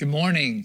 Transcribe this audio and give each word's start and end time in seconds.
Good 0.00 0.08
morning. 0.08 0.64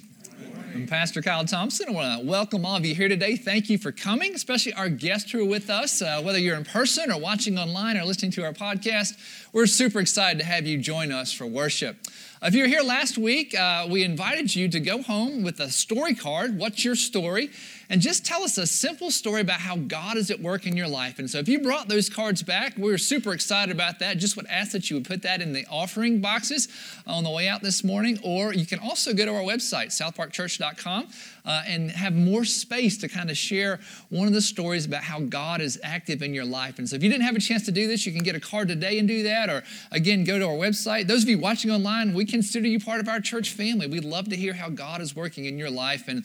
I'm 0.73 0.87
Pastor 0.87 1.21
Kyle 1.21 1.43
Thompson. 1.43 1.89
I 1.89 1.91
want 1.91 2.21
to 2.21 2.25
welcome 2.25 2.65
all 2.65 2.77
of 2.77 2.85
you 2.85 2.95
here 2.95 3.09
today. 3.09 3.35
Thank 3.35 3.69
you 3.69 3.77
for 3.77 3.91
coming, 3.91 4.33
especially 4.33 4.71
our 4.71 4.87
guests 4.87 5.29
who 5.29 5.41
are 5.41 5.45
with 5.45 5.69
us. 5.69 6.01
Uh, 6.01 6.21
whether 6.21 6.39
you're 6.39 6.55
in 6.55 6.63
person 6.63 7.11
or 7.11 7.19
watching 7.19 7.59
online 7.59 7.97
or 7.97 8.05
listening 8.05 8.31
to 8.31 8.45
our 8.45 8.53
podcast, 8.53 9.17
we're 9.51 9.65
super 9.65 9.99
excited 9.99 10.39
to 10.39 10.45
have 10.45 10.65
you 10.65 10.77
join 10.77 11.11
us 11.11 11.33
for 11.33 11.45
worship. 11.45 11.97
If 12.41 12.53
you 12.53 12.63
were 12.63 12.67
here 12.67 12.81
last 12.81 13.17
week, 13.17 13.57
uh, 13.57 13.87
we 13.89 14.03
invited 14.03 14.53
you 14.53 14.67
to 14.67 14.79
go 14.81 15.01
home 15.01 15.41
with 15.41 15.61
a 15.61 15.69
story 15.69 16.13
card. 16.13 16.57
What's 16.57 16.83
your 16.83 16.95
story? 16.95 17.49
And 17.89 18.01
just 18.01 18.25
tell 18.25 18.43
us 18.43 18.57
a 18.57 18.67
simple 18.67 19.09
story 19.09 19.39
about 19.39 19.61
how 19.61 19.77
God 19.77 20.17
is 20.17 20.29
at 20.29 20.41
work 20.41 20.67
in 20.67 20.75
your 20.75 20.87
life. 20.87 21.17
And 21.17 21.29
so, 21.29 21.39
if 21.39 21.47
you 21.47 21.59
brought 21.59 21.87
those 21.87 22.09
cards 22.09 22.43
back, 22.43 22.77
we 22.77 22.91
are 22.91 22.97
super 22.97 23.33
excited 23.33 23.73
about 23.73 23.99
that. 23.99 24.17
Just 24.17 24.35
would 24.35 24.47
ask 24.47 24.73
that 24.73 24.89
you 24.89 24.97
would 24.97 25.05
put 25.05 25.21
that 25.21 25.41
in 25.41 25.53
the 25.53 25.65
offering 25.69 26.19
boxes 26.19 26.67
on 27.07 27.23
the 27.23 27.29
way 27.29 27.47
out 27.47 27.61
this 27.61 27.83
morning. 27.85 28.19
Or 28.21 28.53
you 28.53 28.65
can 28.65 28.79
also 28.79 29.13
go 29.13 29.23
to 29.25 29.33
our 29.33 29.41
website, 29.41 29.87
southparkchurch.com, 29.87 31.07
uh, 31.45 31.63
and 31.67 31.91
have 31.91 32.13
more 32.13 32.45
space 32.45 32.97
to 32.97 33.07
kind 33.07 33.29
of 33.29 33.37
share 33.37 33.79
one 34.09 34.27
of 34.27 34.33
the 34.33 34.41
stories 34.41 34.85
about 34.85 35.03
how 35.03 35.19
God 35.19 35.61
is 35.61 35.79
active 35.83 36.21
in 36.21 36.33
your 36.33 36.45
life. 36.45 36.79
And 36.79 36.87
so, 36.89 36.95
if 36.95 37.03
you 37.03 37.09
didn't 37.09 37.25
have 37.25 37.35
a 37.35 37.39
chance 37.39 37.65
to 37.65 37.71
do 37.71 37.87
this, 37.87 38.05
you 38.05 38.11
can 38.11 38.23
get 38.23 38.35
a 38.35 38.39
card 38.39 38.67
today 38.67 38.99
and 38.99 39.07
do 39.07 39.23
that. 39.23 39.49
Or 39.49 39.63
again, 39.91 40.23
go 40.23 40.39
to 40.39 40.45
our 40.45 40.55
website. 40.55 41.07
Those 41.07 41.23
of 41.23 41.29
you 41.29 41.39
watching 41.39 41.71
online, 41.71 42.13
we 42.13 42.25
consider 42.25 42.67
you 42.67 42.79
part 42.79 42.99
of 42.99 43.07
our 43.07 43.19
church 43.19 43.51
family. 43.51 43.87
We'd 43.87 44.05
love 44.05 44.29
to 44.29 44.35
hear 44.35 44.53
how 44.53 44.69
God 44.69 45.01
is 45.01 45.15
working 45.15 45.45
in 45.45 45.57
your 45.57 45.69
life. 45.69 46.07
And 46.07 46.23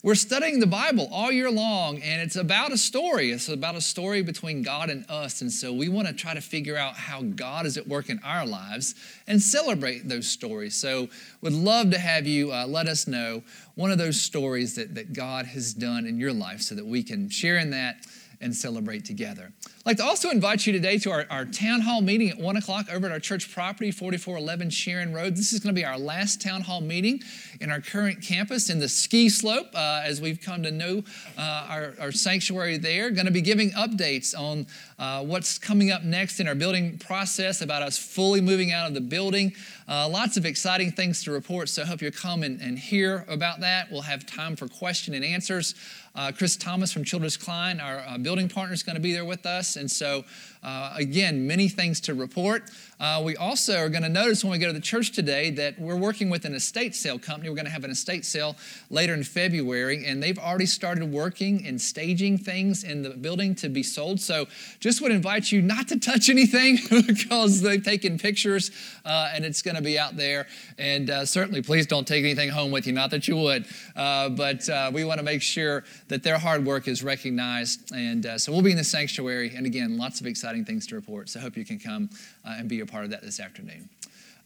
we're 0.00 0.14
studying 0.14 0.60
the 0.60 0.66
Bible 0.66 1.08
all 1.10 1.32
year 1.32 1.50
long, 1.50 2.00
and 2.02 2.22
it's 2.22 2.36
about 2.36 2.70
a 2.70 2.78
story. 2.78 3.32
It's 3.32 3.48
about 3.48 3.74
a 3.74 3.80
story 3.80 4.22
between 4.22 4.62
God 4.62 4.90
and 4.90 5.04
us. 5.10 5.40
And 5.40 5.50
so 5.50 5.72
we 5.72 5.88
want 5.88 6.06
to 6.06 6.14
try 6.14 6.34
to 6.34 6.40
figure 6.40 6.76
out 6.76 6.94
how 6.94 7.22
God 7.22 7.66
is 7.66 7.76
at 7.76 7.88
work 7.88 8.08
in 8.08 8.20
our 8.22 8.46
lives 8.46 8.94
and 9.26 9.42
celebrate 9.42 10.08
those 10.08 10.28
stories. 10.28 10.76
So 10.76 11.08
would 11.40 11.52
love 11.52 11.90
to 11.90 11.98
have 11.98 12.28
you 12.28 12.52
uh, 12.52 12.68
let 12.68 12.86
us 12.86 13.08
know 13.08 13.42
one 13.78 13.92
of 13.92 13.98
those 13.98 14.20
stories 14.20 14.74
that, 14.74 14.96
that 14.96 15.12
God 15.12 15.46
has 15.46 15.72
done 15.72 16.04
in 16.04 16.18
your 16.18 16.32
life 16.32 16.60
so 16.62 16.74
that 16.74 16.84
we 16.84 17.00
can 17.00 17.28
share 17.28 17.58
in 17.58 17.70
that 17.70 17.98
and 18.40 18.54
celebrate 18.54 19.04
together. 19.04 19.52
I'd 19.66 19.86
like 19.86 19.96
to 19.98 20.04
also 20.04 20.30
invite 20.30 20.66
you 20.66 20.72
today 20.72 20.98
to 20.98 21.10
our, 21.10 21.26
our 21.30 21.44
town 21.44 21.80
hall 21.80 22.00
meeting 22.00 22.28
at 22.28 22.38
1 22.38 22.56
o'clock 22.56 22.86
over 22.92 23.06
at 23.06 23.12
our 23.12 23.18
church 23.18 23.52
property, 23.52 23.90
4411 23.90 24.70
Sharon 24.70 25.12
Road. 25.12 25.36
This 25.36 25.52
is 25.52 25.60
going 25.60 25.74
to 25.74 25.80
be 25.80 25.84
our 25.84 25.98
last 25.98 26.40
town 26.40 26.60
hall 26.60 26.80
meeting 26.80 27.22
in 27.60 27.70
our 27.70 27.80
current 27.80 28.22
campus 28.22 28.70
in 28.70 28.78
the 28.78 28.88
ski 28.88 29.28
slope 29.28 29.68
uh, 29.74 30.02
as 30.04 30.20
we've 30.20 30.40
come 30.40 30.62
to 30.62 30.70
know 30.70 31.02
uh, 31.36 31.66
our, 31.68 31.94
our, 32.00 32.12
sanctuary 32.12 32.78
there. 32.78 33.10
Going 33.10 33.26
to 33.26 33.32
be 33.32 33.40
giving 33.40 33.70
updates 33.70 34.38
on 34.38 34.66
uh, 34.98 35.24
what's 35.24 35.58
coming 35.58 35.90
up 35.90 36.04
next 36.04 36.40
in 36.40 36.48
our 36.48 36.54
building 36.54 36.98
process, 36.98 37.60
about 37.60 37.82
us 37.82 37.98
fully 37.98 38.40
moving 38.40 38.72
out 38.72 38.86
of 38.86 38.94
the 38.94 39.00
building. 39.00 39.52
Uh, 39.88 40.08
lots 40.08 40.36
of 40.36 40.44
exciting 40.44 40.92
things 40.92 41.24
to 41.24 41.32
report, 41.32 41.68
so 41.68 41.82
I 41.82 41.86
hope 41.86 42.02
you'll 42.02 42.12
come 42.12 42.42
and, 42.42 42.60
and 42.60 42.78
hear 42.78 43.24
about 43.28 43.60
that. 43.60 43.90
We'll 43.90 44.02
have 44.02 44.26
time 44.26 44.54
for 44.54 44.68
question 44.68 45.14
and 45.14 45.24
answers. 45.24 45.74
Uh, 46.18 46.32
Chris 46.32 46.56
Thomas 46.56 46.92
from 46.92 47.04
Childress 47.04 47.36
Klein, 47.36 47.78
our 47.78 48.00
uh, 48.00 48.18
building 48.18 48.48
partner, 48.48 48.74
is 48.74 48.82
going 48.82 48.96
to 48.96 49.00
be 49.00 49.12
there 49.12 49.24
with 49.24 49.46
us. 49.46 49.76
And 49.76 49.88
so, 49.88 50.24
uh, 50.62 50.92
again, 50.96 51.46
many 51.46 51.68
things 51.68 52.00
to 52.02 52.14
report. 52.14 52.70
Uh, 53.00 53.22
we 53.24 53.36
also 53.36 53.78
are 53.78 53.88
going 53.88 54.02
to 54.02 54.08
notice 54.08 54.42
when 54.42 54.50
we 54.50 54.58
go 54.58 54.66
to 54.66 54.72
the 54.72 54.80
church 54.80 55.12
today 55.12 55.50
that 55.50 55.78
we're 55.78 55.96
working 55.96 56.30
with 56.30 56.44
an 56.44 56.54
estate 56.54 56.96
sale 56.96 57.18
company. 57.18 57.48
We're 57.48 57.54
going 57.54 57.66
to 57.66 57.70
have 57.70 57.84
an 57.84 57.92
estate 57.92 58.24
sale 58.24 58.56
later 58.90 59.14
in 59.14 59.22
February, 59.22 60.04
and 60.04 60.20
they've 60.20 60.38
already 60.38 60.66
started 60.66 61.12
working 61.12 61.64
and 61.64 61.80
staging 61.80 62.38
things 62.38 62.82
in 62.82 63.02
the 63.02 63.10
building 63.10 63.54
to 63.56 63.68
be 63.68 63.84
sold. 63.84 64.20
So 64.20 64.46
just 64.80 65.00
would 65.00 65.12
invite 65.12 65.52
you 65.52 65.62
not 65.62 65.86
to 65.88 66.00
touch 66.00 66.28
anything 66.28 66.78
because 67.06 67.60
they've 67.60 67.82
taken 67.82 68.18
pictures 68.18 68.72
uh, 69.04 69.30
and 69.32 69.44
it's 69.44 69.62
going 69.62 69.76
to 69.76 69.82
be 69.82 69.96
out 69.96 70.16
there. 70.16 70.48
And 70.76 71.08
uh, 71.08 71.24
certainly, 71.24 71.62
please 71.62 71.86
don't 71.86 72.06
take 72.06 72.24
anything 72.24 72.48
home 72.48 72.72
with 72.72 72.86
you, 72.86 72.92
not 72.92 73.10
that 73.12 73.28
you 73.28 73.36
would, 73.36 73.64
uh, 73.94 74.28
but 74.30 74.68
uh, 74.68 74.90
we 74.92 75.04
want 75.04 75.18
to 75.18 75.24
make 75.24 75.42
sure 75.42 75.84
that 76.08 76.24
their 76.24 76.38
hard 76.38 76.64
work 76.64 76.88
is 76.88 77.04
recognized. 77.04 77.92
And 77.94 78.26
uh, 78.26 78.38
so 78.38 78.50
we'll 78.50 78.62
be 78.62 78.72
in 78.72 78.76
the 78.76 78.84
sanctuary, 78.84 79.52
and 79.54 79.66
again, 79.66 79.96
lots 79.96 80.20
of 80.20 80.26
exciting 80.26 80.47
things 80.64 80.86
to 80.88 80.94
report. 80.94 81.28
So 81.28 81.40
I 81.40 81.42
hope 81.42 81.56
you 81.56 81.64
can 81.64 81.78
come 81.78 82.10
and 82.44 82.68
be 82.68 82.80
a 82.80 82.86
part 82.86 83.04
of 83.04 83.10
that 83.10 83.22
this 83.22 83.40
afternoon. 83.40 83.88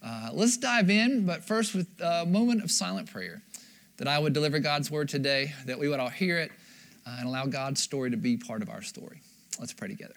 Uh, 0.03 0.29
let's 0.33 0.57
dive 0.57 0.89
in, 0.89 1.25
but 1.25 1.43
first 1.43 1.73
with 1.73 1.87
a 2.01 2.25
moment 2.25 2.63
of 2.63 2.69
silent 2.69 3.11
prayer 3.11 3.41
that 3.97 4.07
I 4.07 4.19
would 4.19 4.33
deliver 4.33 4.59
God's 4.59 4.91
word 4.91 5.07
today, 5.07 5.53
that 5.65 5.79
we 5.79 5.87
would 5.87 5.99
all 5.99 6.09
hear 6.09 6.39
it, 6.39 6.51
uh, 7.07 7.15
and 7.19 7.27
allow 7.27 7.45
God's 7.45 7.81
story 7.81 8.11
to 8.11 8.17
be 8.17 8.35
part 8.35 8.61
of 8.61 8.69
our 8.69 8.81
story. 8.81 9.21
Let's 9.59 9.71
pray 9.71 9.87
together. 9.87 10.15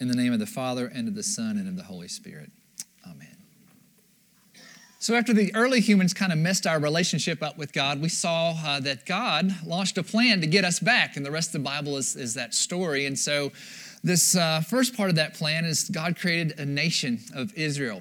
In 0.00 0.08
the 0.08 0.16
name 0.16 0.34
of 0.34 0.40
the 0.40 0.46
Father, 0.46 0.86
and 0.86 1.08
of 1.08 1.14
the 1.14 1.22
Son, 1.22 1.56
and 1.56 1.66
of 1.66 1.76
the 1.76 1.84
Holy 1.84 2.08
Spirit. 2.08 2.50
So, 5.04 5.14
after 5.14 5.34
the 5.34 5.54
early 5.54 5.82
humans 5.82 6.14
kind 6.14 6.32
of 6.32 6.38
messed 6.38 6.66
our 6.66 6.80
relationship 6.80 7.42
up 7.42 7.58
with 7.58 7.74
God, 7.74 8.00
we 8.00 8.08
saw 8.08 8.54
uh, 8.64 8.80
that 8.80 9.04
God 9.04 9.54
launched 9.62 9.98
a 9.98 10.02
plan 10.02 10.40
to 10.40 10.46
get 10.46 10.64
us 10.64 10.80
back. 10.80 11.18
And 11.18 11.26
the 11.26 11.30
rest 11.30 11.48
of 11.48 11.52
the 11.52 11.58
Bible 11.58 11.98
is, 11.98 12.16
is 12.16 12.32
that 12.32 12.54
story. 12.54 13.04
And 13.04 13.18
so, 13.18 13.52
this 14.02 14.34
uh, 14.34 14.62
first 14.62 14.96
part 14.96 15.10
of 15.10 15.16
that 15.16 15.34
plan 15.34 15.66
is 15.66 15.90
God 15.90 16.18
created 16.18 16.58
a 16.58 16.64
nation 16.64 17.20
of 17.34 17.52
Israel. 17.52 18.00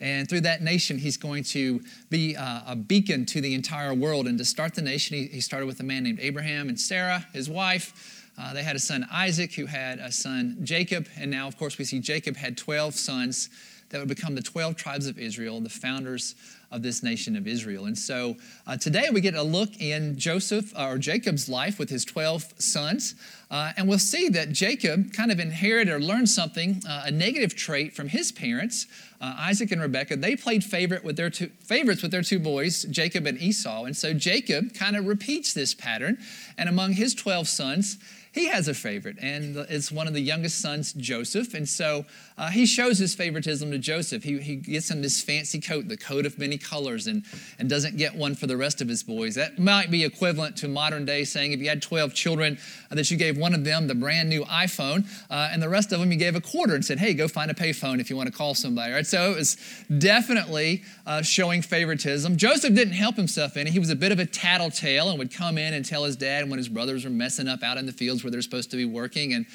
And 0.00 0.28
through 0.28 0.40
that 0.40 0.60
nation, 0.60 0.98
he's 0.98 1.16
going 1.16 1.44
to 1.44 1.82
be 2.08 2.34
uh, 2.34 2.62
a 2.66 2.74
beacon 2.74 3.26
to 3.26 3.40
the 3.40 3.54
entire 3.54 3.94
world. 3.94 4.26
And 4.26 4.36
to 4.38 4.44
start 4.44 4.74
the 4.74 4.82
nation, 4.82 5.18
he, 5.18 5.26
he 5.26 5.40
started 5.40 5.66
with 5.66 5.78
a 5.78 5.84
man 5.84 6.02
named 6.02 6.18
Abraham 6.20 6.68
and 6.68 6.80
Sarah, 6.80 7.24
his 7.32 7.48
wife. 7.48 8.26
Uh, 8.36 8.54
they 8.54 8.64
had 8.64 8.74
a 8.74 8.80
son 8.80 9.06
Isaac, 9.12 9.54
who 9.54 9.66
had 9.66 10.00
a 10.00 10.10
son 10.10 10.58
Jacob. 10.64 11.06
And 11.16 11.30
now, 11.30 11.46
of 11.46 11.56
course, 11.56 11.78
we 11.78 11.84
see 11.84 12.00
Jacob 12.00 12.36
had 12.36 12.56
12 12.56 12.96
sons 12.96 13.50
that 13.90 13.98
would 13.98 14.08
become 14.08 14.34
the 14.34 14.42
12 14.42 14.76
tribes 14.76 15.06
of 15.06 15.18
Israel, 15.18 15.60
the 15.60 15.68
founders 15.68 16.34
of 16.70 16.82
this 16.82 17.02
nation 17.02 17.34
of 17.36 17.48
Israel. 17.48 17.86
And 17.86 17.98
so 17.98 18.36
uh, 18.66 18.76
today 18.76 19.08
we 19.12 19.20
get 19.20 19.34
a 19.34 19.42
look 19.42 19.80
in 19.80 20.16
Joseph 20.16 20.72
uh, 20.78 20.86
or 20.86 20.98
Jacob's 20.98 21.48
life 21.48 21.78
with 21.78 21.90
his 21.90 22.04
12 22.04 22.54
sons. 22.58 23.16
Uh, 23.50 23.72
and 23.76 23.88
we'll 23.88 23.98
see 23.98 24.28
that 24.28 24.52
Jacob 24.52 25.12
kind 25.12 25.32
of 25.32 25.40
inherited 25.40 25.92
or 25.92 25.98
learned 25.98 26.28
something, 26.28 26.80
uh, 26.88 27.02
a 27.06 27.10
negative 27.10 27.56
trait 27.56 27.92
from 27.92 28.08
his 28.08 28.30
parents, 28.30 28.86
uh, 29.20 29.34
Isaac 29.38 29.72
and 29.72 29.82
Rebekah. 29.82 30.16
They 30.16 30.36
played 30.36 30.62
favorite 30.62 31.02
with 31.02 31.16
their 31.16 31.30
two, 31.30 31.50
favorites 31.60 32.02
with 32.02 32.12
their 32.12 32.22
two 32.22 32.38
boys, 32.38 32.84
Jacob 32.84 33.26
and 33.26 33.36
Esau. 33.42 33.84
And 33.84 33.96
so 33.96 34.14
Jacob 34.14 34.72
kind 34.72 34.96
of 34.96 35.06
repeats 35.06 35.52
this 35.52 35.74
pattern. 35.74 36.18
And 36.56 36.68
among 36.68 36.92
his 36.92 37.14
12 37.14 37.48
sons, 37.48 37.98
he 38.32 38.46
has 38.46 38.68
a 38.68 38.74
favorite, 38.74 39.16
and 39.20 39.56
it's 39.68 39.90
one 39.90 40.06
of 40.06 40.14
the 40.14 40.20
youngest 40.20 40.60
sons, 40.60 40.92
Joseph. 40.92 41.52
And 41.52 41.68
so 41.68 42.04
uh, 42.38 42.48
he 42.48 42.64
shows 42.64 42.96
his 42.96 43.12
favoritism 43.12 43.72
to 43.72 43.78
Joseph. 43.78 44.22
He, 44.22 44.38
he 44.38 44.54
gets 44.54 44.88
him 44.88 45.02
this 45.02 45.20
fancy 45.20 45.60
coat, 45.60 45.88
the 45.88 45.96
coat 45.96 46.24
of 46.24 46.38
many 46.38 46.56
colors, 46.56 47.08
and, 47.08 47.24
and 47.58 47.68
doesn't 47.68 47.96
get 47.96 48.14
one 48.14 48.36
for 48.36 48.46
the 48.46 48.56
rest 48.56 48.80
of 48.80 48.86
his 48.86 49.02
boys. 49.02 49.34
That 49.34 49.58
might 49.58 49.90
be 49.90 50.04
equivalent 50.04 50.56
to 50.58 50.68
modern 50.68 51.04
day 51.04 51.24
saying 51.24 51.50
if 51.50 51.58
you 51.58 51.68
had 51.68 51.82
12 51.82 52.14
children, 52.14 52.56
uh, 52.92 52.94
that 52.94 53.10
you 53.10 53.16
gave 53.16 53.36
one 53.36 53.52
of 53.52 53.64
them 53.64 53.88
the 53.88 53.96
brand 53.96 54.28
new 54.28 54.44
iPhone, 54.44 55.08
uh, 55.28 55.48
and 55.50 55.60
the 55.60 55.68
rest 55.68 55.90
of 55.92 55.98
them 55.98 56.12
you 56.12 56.18
gave 56.18 56.36
a 56.36 56.40
quarter 56.40 56.76
and 56.76 56.84
said, 56.84 57.00
hey, 57.00 57.14
go 57.14 57.26
find 57.26 57.50
a 57.50 57.54
payphone 57.54 58.00
if 58.00 58.10
you 58.10 58.16
want 58.16 58.28
to 58.28 58.32
call 58.32 58.54
somebody. 58.54 58.92
Right? 58.92 59.06
So 59.08 59.32
it 59.32 59.38
was 59.38 59.56
definitely 59.98 60.84
uh, 61.04 61.22
showing 61.22 61.62
favoritism. 61.62 62.36
Joseph 62.36 62.76
didn't 62.76 62.94
help 62.94 63.16
himself 63.16 63.56
any. 63.56 63.72
He 63.72 63.80
was 63.80 63.90
a 63.90 63.96
bit 63.96 64.12
of 64.12 64.20
a 64.20 64.26
tattletale 64.26 65.10
and 65.10 65.18
would 65.18 65.34
come 65.34 65.58
in 65.58 65.74
and 65.74 65.84
tell 65.84 66.04
his 66.04 66.14
dad 66.14 66.48
when 66.48 66.58
his 66.58 66.68
brothers 66.68 67.04
were 67.04 67.10
messing 67.10 67.48
up 67.48 67.64
out 67.64 67.76
in 67.76 67.86
the 67.86 67.92
fields 67.92 68.19
where 68.22 68.30
they're 68.30 68.42
supposed 68.42 68.70
to 68.70 68.76
be 68.76 68.84
working. 68.84 69.32
And, 69.32 69.46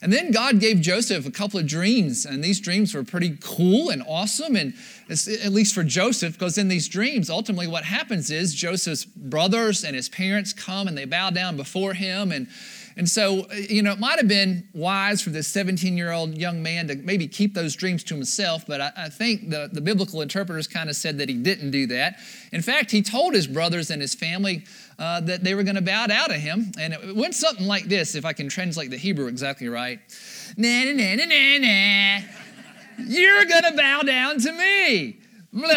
and 0.00 0.12
then 0.12 0.30
God 0.30 0.60
gave 0.60 0.80
Joseph 0.80 1.26
a 1.26 1.30
couple 1.30 1.58
of 1.58 1.66
dreams, 1.66 2.24
and 2.24 2.42
these 2.42 2.60
dreams 2.60 2.94
were 2.94 3.02
pretty 3.02 3.36
cool 3.40 3.90
and 3.90 4.02
awesome, 4.06 4.54
and 4.54 4.74
at 5.10 5.52
least 5.52 5.74
for 5.74 5.82
Joseph, 5.82 6.34
because 6.34 6.56
in 6.56 6.68
these 6.68 6.88
dreams, 6.88 7.28
ultimately 7.28 7.66
what 7.66 7.84
happens 7.84 8.30
is 8.30 8.54
Joseph's 8.54 9.04
brothers 9.04 9.82
and 9.82 9.96
his 9.96 10.08
parents 10.08 10.52
come 10.52 10.86
and 10.86 10.96
they 10.96 11.04
bow 11.04 11.30
down 11.30 11.56
before 11.56 11.94
him, 11.94 12.30
and 12.30 12.46
and 12.98 13.08
so, 13.08 13.46
you 13.52 13.80
know, 13.80 13.92
it 13.92 14.00
might 14.00 14.18
have 14.18 14.26
been 14.26 14.68
wise 14.74 15.22
for 15.22 15.30
this 15.30 15.46
17 15.46 15.96
year 15.96 16.10
old 16.10 16.36
young 16.36 16.64
man 16.64 16.88
to 16.88 16.96
maybe 16.96 17.28
keep 17.28 17.54
those 17.54 17.76
dreams 17.76 18.02
to 18.04 18.14
himself, 18.14 18.66
but 18.66 18.80
I, 18.80 18.92
I 18.96 19.08
think 19.08 19.50
the, 19.50 19.70
the 19.72 19.80
biblical 19.80 20.20
interpreters 20.20 20.66
kind 20.66 20.90
of 20.90 20.96
said 20.96 21.16
that 21.18 21.28
he 21.28 21.36
didn't 21.36 21.70
do 21.70 21.86
that. 21.86 22.18
In 22.50 22.60
fact, 22.60 22.90
he 22.90 23.00
told 23.00 23.34
his 23.34 23.46
brothers 23.46 23.90
and 23.90 24.02
his 24.02 24.16
family 24.16 24.64
uh, 24.98 25.20
that 25.20 25.44
they 25.44 25.54
were 25.54 25.62
going 25.62 25.76
to 25.76 25.80
bow 25.80 26.08
down 26.08 26.28
to 26.30 26.34
him. 26.34 26.72
And 26.76 26.92
it 26.92 27.14
went 27.14 27.36
something 27.36 27.68
like 27.68 27.84
this, 27.84 28.16
if 28.16 28.24
I 28.24 28.32
can 28.32 28.48
translate 28.48 28.90
the 28.90 28.96
Hebrew 28.96 29.28
exactly 29.28 29.68
right. 29.68 30.00
Na, 30.56 30.82
na, 30.82 30.92
na, 30.92 31.14
na, 31.14 31.24
na, 31.24 31.58
na. 31.58 32.20
You're 33.06 33.44
going 33.44 33.62
to 33.62 33.74
bow 33.76 34.02
down 34.02 34.40
to 34.40 34.52
me. 34.52 35.20
Blah, 35.52 35.68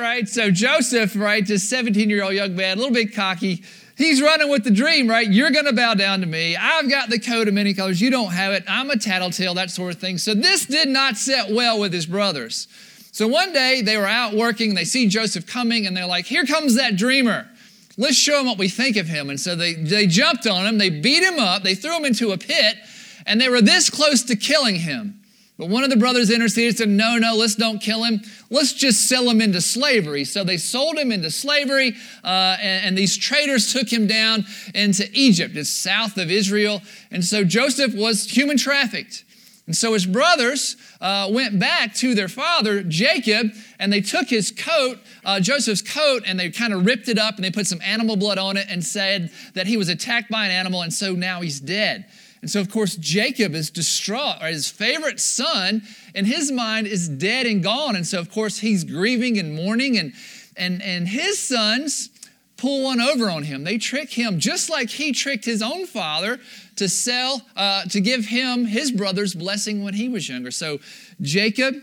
right? 0.00 0.28
So 0.28 0.50
Joseph, 0.50 1.14
right, 1.14 1.46
this 1.46 1.68
17 1.68 2.10
year 2.10 2.24
old 2.24 2.34
young 2.34 2.56
man, 2.56 2.76
a 2.76 2.80
little 2.80 2.92
bit 2.92 3.14
cocky, 3.14 3.62
He's 3.96 4.20
running 4.20 4.48
with 4.50 4.64
the 4.64 4.72
dream, 4.72 5.08
right? 5.08 5.30
You're 5.30 5.52
going 5.52 5.66
to 5.66 5.72
bow 5.72 5.94
down 5.94 6.20
to 6.20 6.26
me. 6.26 6.56
I've 6.56 6.90
got 6.90 7.10
the 7.10 7.18
coat 7.18 7.46
of 7.46 7.54
many 7.54 7.74
colors. 7.74 8.00
You 8.00 8.10
don't 8.10 8.32
have 8.32 8.52
it. 8.52 8.64
I'm 8.66 8.90
a 8.90 8.98
tattletale, 8.98 9.54
that 9.54 9.70
sort 9.70 9.94
of 9.94 10.00
thing. 10.00 10.18
So 10.18 10.34
this 10.34 10.66
did 10.66 10.88
not 10.88 11.16
set 11.16 11.52
well 11.52 11.78
with 11.78 11.92
his 11.92 12.06
brothers. 12.06 12.66
So 13.12 13.28
one 13.28 13.52
day 13.52 13.80
they 13.82 13.96
were 13.96 14.06
out 14.06 14.34
working, 14.34 14.74
they 14.74 14.84
see 14.84 15.06
Joseph 15.06 15.46
coming, 15.46 15.86
and 15.86 15.96
they're 15.96 16.06
like, 16.06 16.26
Here 16.26 16.44
comes 16.44 16.74
that 16.74 16.96
dreamer. 16.96 17.48
Let's 17.96 18.16
show 18.16 18.40
him 18.40 18.46
what 18.46 18.58
we 18.58 18.68
think 18.68 18.96
of 18.96 19.06
him. 19.06 19.30
And 19.30 19.38
so 19.38 19.54
they, 19.54 19.74
they 19.74 20.08
jumped 20.08 20.48
on 20.48 20.66
him, 20.66 20.78
they 20.78 20.90
beat 20.90 21.22
him 21.22 21.38
up, 21.38 21.62
they 21.62 21.76
threw 21.76 21.96
him 21.96 22.04
into 22.04 22.32
a 22.32 22.38
pit, 22.38 22.76
and 23.24 23.40
they 23.40 23.48
were 23.48 23.60
this 23.60 23.88
close 23.88 24.24
to 24.24 24.34
killing 24.34 24.74
him. 24.74 25.20
But 25.56 25.68
one 25.68 25.84
of 25.84 25.90
the 25.90 25.96
brothers 25.96 26.30
interceded 26.30 26.70
and 26.70 26.78
said, 26.78 26.88
No, 26.88 27.16
no, 27.16 27.36
let's 27.36 27.54
don't 27.54 27.80
kill 27.80 28.02
him. 28.02 28.20
Let's 28.50 28.72
just 28.72 29.08
sell 29.08 29.30
him 29.30 29.40
into 29.40 29.60
slavery. 29.60 30.24
So 30.24 30.42
they 30.42 30.56
sold 30.56 30.98
him 30.98 31.12
into 31.12 31.30
slavery, 31.30 31.94
uh, 32.24 32.56
and, 32.60 32.86
and, 32.86 32.98
these 32.98 33.16
traders 33.16 33.72
took 33.72 33.92
him 33.92 34.08
down 34.08 34.46
into 34.74 35.08
Egypt. 35.12 35.56
It's 35.56 35.70
south 35.70 36.18
of 36.18 36.30
Israel. 36.30 36.82
And 37.12 37.24
so 37.24 37.44
Joseph 37.44 37.94
was 37.94 38.28
human 38.28 38.56
trafficked. 38.56 39.24
And 39.66 39.74
so 39.74 39.94
his 39.94 40.04
brothers 40.04 40.76
uh, 41.00 41.30
went 41.32 41.58
back 41.58 41.94
to 41.94 42.14
their 42.14 42.28
father, 42.28 42.82
Jacob, 42.82 43.50
and 43.78 43.92
they 43.92 44.02
took 44.02 44.28
his 44.28 44.50
coat, 44.50 44.98
uh, 45.24 45.40
Joseph's 45.40 45.80
coat, 45.80 46.24
and 46.26 46.38
they 46.38 46.50
kind 46.50 46.74
of 46.74 46.84
ripped 46.84 47.08
it 47.08 47.18
up 47.18 47.36
and 47.36 47.44
they 47.44 47.50
put 47.50 47.66
some 47.66 47.80
animal 47.80 48.16
blood 48.16 48.36
on 48.36 48.58
it 48.58 48.66
and 48.68 48.84
said 48.84 49.30
that 49.54 49.66
he 49.66 49.78
was 49.78 49.88
attacked 49.88 50.30
by 50.30 50.44
an 50.44 50.50
animal, 50.50 50.82
and 50.82 50.92
so 50.92 51.12
now 51.14 51.40
he's 51.40 51.60
dead. 51.60 52.04
And 52.44 52.50
so, 52.50 52.60
of 52.60 52.70
course, 52.70 52.96
Jacob 52.96 53.54
is 53.54 53.70
distraught, 53.70 54.42
or 54.42 54.48
his 54.48 54.68
favorite 54.68 55.18
son 55.18 55.80
in 56.14 56.26
his 56.26 56.52
mind 56.52 56.86
is 56.86 57.08
dead 57.08 57.46
and 57.46 57.62
gone. 57.62 57.96
And 57.96 58.06
so, 58.06 58.18
of 58.18 58.30
course, 58.30 58.58
he's 58.58 58.84
grieving 58.84 59.38
and 59.38 59.54
mourning, 59.54 59.96
and, 59.96 60.12
and, 60.54 60.82
and 60.82 61.08
his 61.08 61.38
sons 61.38 62.10
pull 62.58 62.84
one 62.84 63.00
over 63.00 63.30
on 63.30 63.44
him. 63.44 63.64
They 63.64 63.78
trick 63.78 64.10
him 64.10 64.38
just 64.40 64.68
like 64.68 64.90
he 64.90 65.12
tricked 65.12 65.46
his 65.46 65.62
own 65.62 65.86
father 65.86 66.38
to 66.76 66.86
sell, 66.86 67.40
uh, 67.56 67.84
to 67.84 67.98
give 67.98 68.26
him 68.26 68.66
his 68.66 68.92
brother's 68.92 69.34
blessing 69.34 69.82
when 69.82 69.94
he 69.94 70.10
was 70.10 70.28
younger. 70.28 70.50
So, 70.50 70.80
Jacob, 71.22 71.76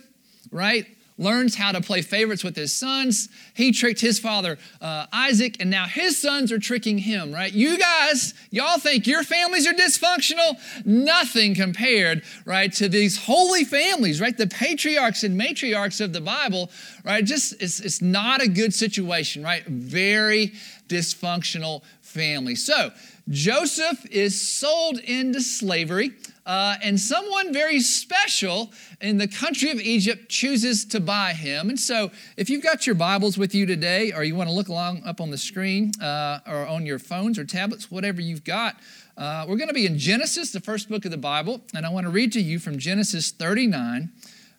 right? 0.52 0.86
Learns 1.22 1.56
how 1.56 1.72
to 1.72 1.80
play 1.82 2.02
favorites 2.02 2.44
with 2.44 2.56
his 2.56 2.74
sons. 2.74 3.30
He 3.54 3.72
tricked 3.72 4.02
his 4.02 4.20
father, 4.20 4.58
uh, 4.82 5.06
Isaac, 5.14 5.58
and 5.60 5.70
now 5.70 5.86
his 5.86 6.20
sons 6.20 6.52
are 6.52 6.60
tricking 6.60 6.98
him, 6.98 7.32
right? 7.32 7.54
You 7.54 7.78
guys, 7.78 8.34
y'all 8.50 8.80
think 8.80 9.06
your 9.06 9.24
families 9.24 9.68
are 9.68 9.74
dysfunctional? 9.74 10.58
Nothing 10.86 11.54
compared, 11.54 12.24
right, 12.46 12.74
to 12.74 12.90
these 12.90 13.18
holy 13.26 13.64
families, 13.64 14.20
right? 14.20 14.36
The 14.36 14.48
patriarchs 14.48 15.24
and 15.24 15.40
matriarchs 15.40 16.02
of 16.02 16.12
the 16.12 16.22
Bible, 16.22 16.72
right? 17.06 17.24
Just, 17.24 17.62
it's, 17.62 17.80
it's 17.80 18.02
not 18.02 18.42
a 18.42 18.48
good 18.48 18.74
situation, 18.74 19.44
right? 19.44 19.64
Very 19.66 20.54
dysfunctional 20.88 21.84
family. 22.02 22.56
So, 22.56 22.92
Joseph 23.30 24.06
is 24.12 24.42
sold 24.42 24.98
into 25.00 25.42
slavery. 25.42 26.12
Uh, 26.46 26.76
and 26.84 27.00
someone 27.00 27.54
very 27.54 27.80
special 27.80 28.72
in 29.00 29.18
the 29.20 29.28
country 29.28 29.70
of 29.70 29.80
Egypt 29.80 30.28
chooses 30.28 30.86
to 30.86 31.00
buy 31.00 31.34
him. 31.34 31.70
And 31.70 31.80
so, 31.80 32.10
if 32.36 32.50
you've 32.50 32.64
got 32.64 32.88
your 32.88 32.96
Bibles 32.96 33.38
with 33.38 33.54
you 33.54 33.68
today, 33.68 34.12
or 34.12 34.24
you 34.24 34.36
want 34.36 34.50
to 34.50 34.56
look 34.56 34.68
along 34.68 35.04
up 35.06 35.22
on 35.22 35.30
the 35.30 35.38
screen, 35.38 35.92
uh, 36.02 36.40
or 36.48 36.66
on 36.66 36.86
your 36.86 36.98
phones 36.98 37.38
or 37.38 37.46
tablets, 37.46 37.92
whatever 37.92 38.22
you've 38.22 38.44
got, 38.44 38.78
uh, 39.18 39.46
we're 39.48 39.58
going 39.58 39.68
to 39.68 39.74
be 39.74 39.86
in 39.86 40.00
Genesis, 40.00 40.52
the 40.52 40.60
first 40.60 40.90
book 40.90 41.06
of 41.06 41.12
the 41.12 41.18
Bible. 41.18 41.62
And 41.76 41.86
I 41.86 41.90
want 41.90 42.06
to 42.06 42.12
read 42.12 42.32
to 42.34 42.42
you 42.42 42.58
from 42.58 42.80
Genesis 42.80 43.30
39, 43.30 44.12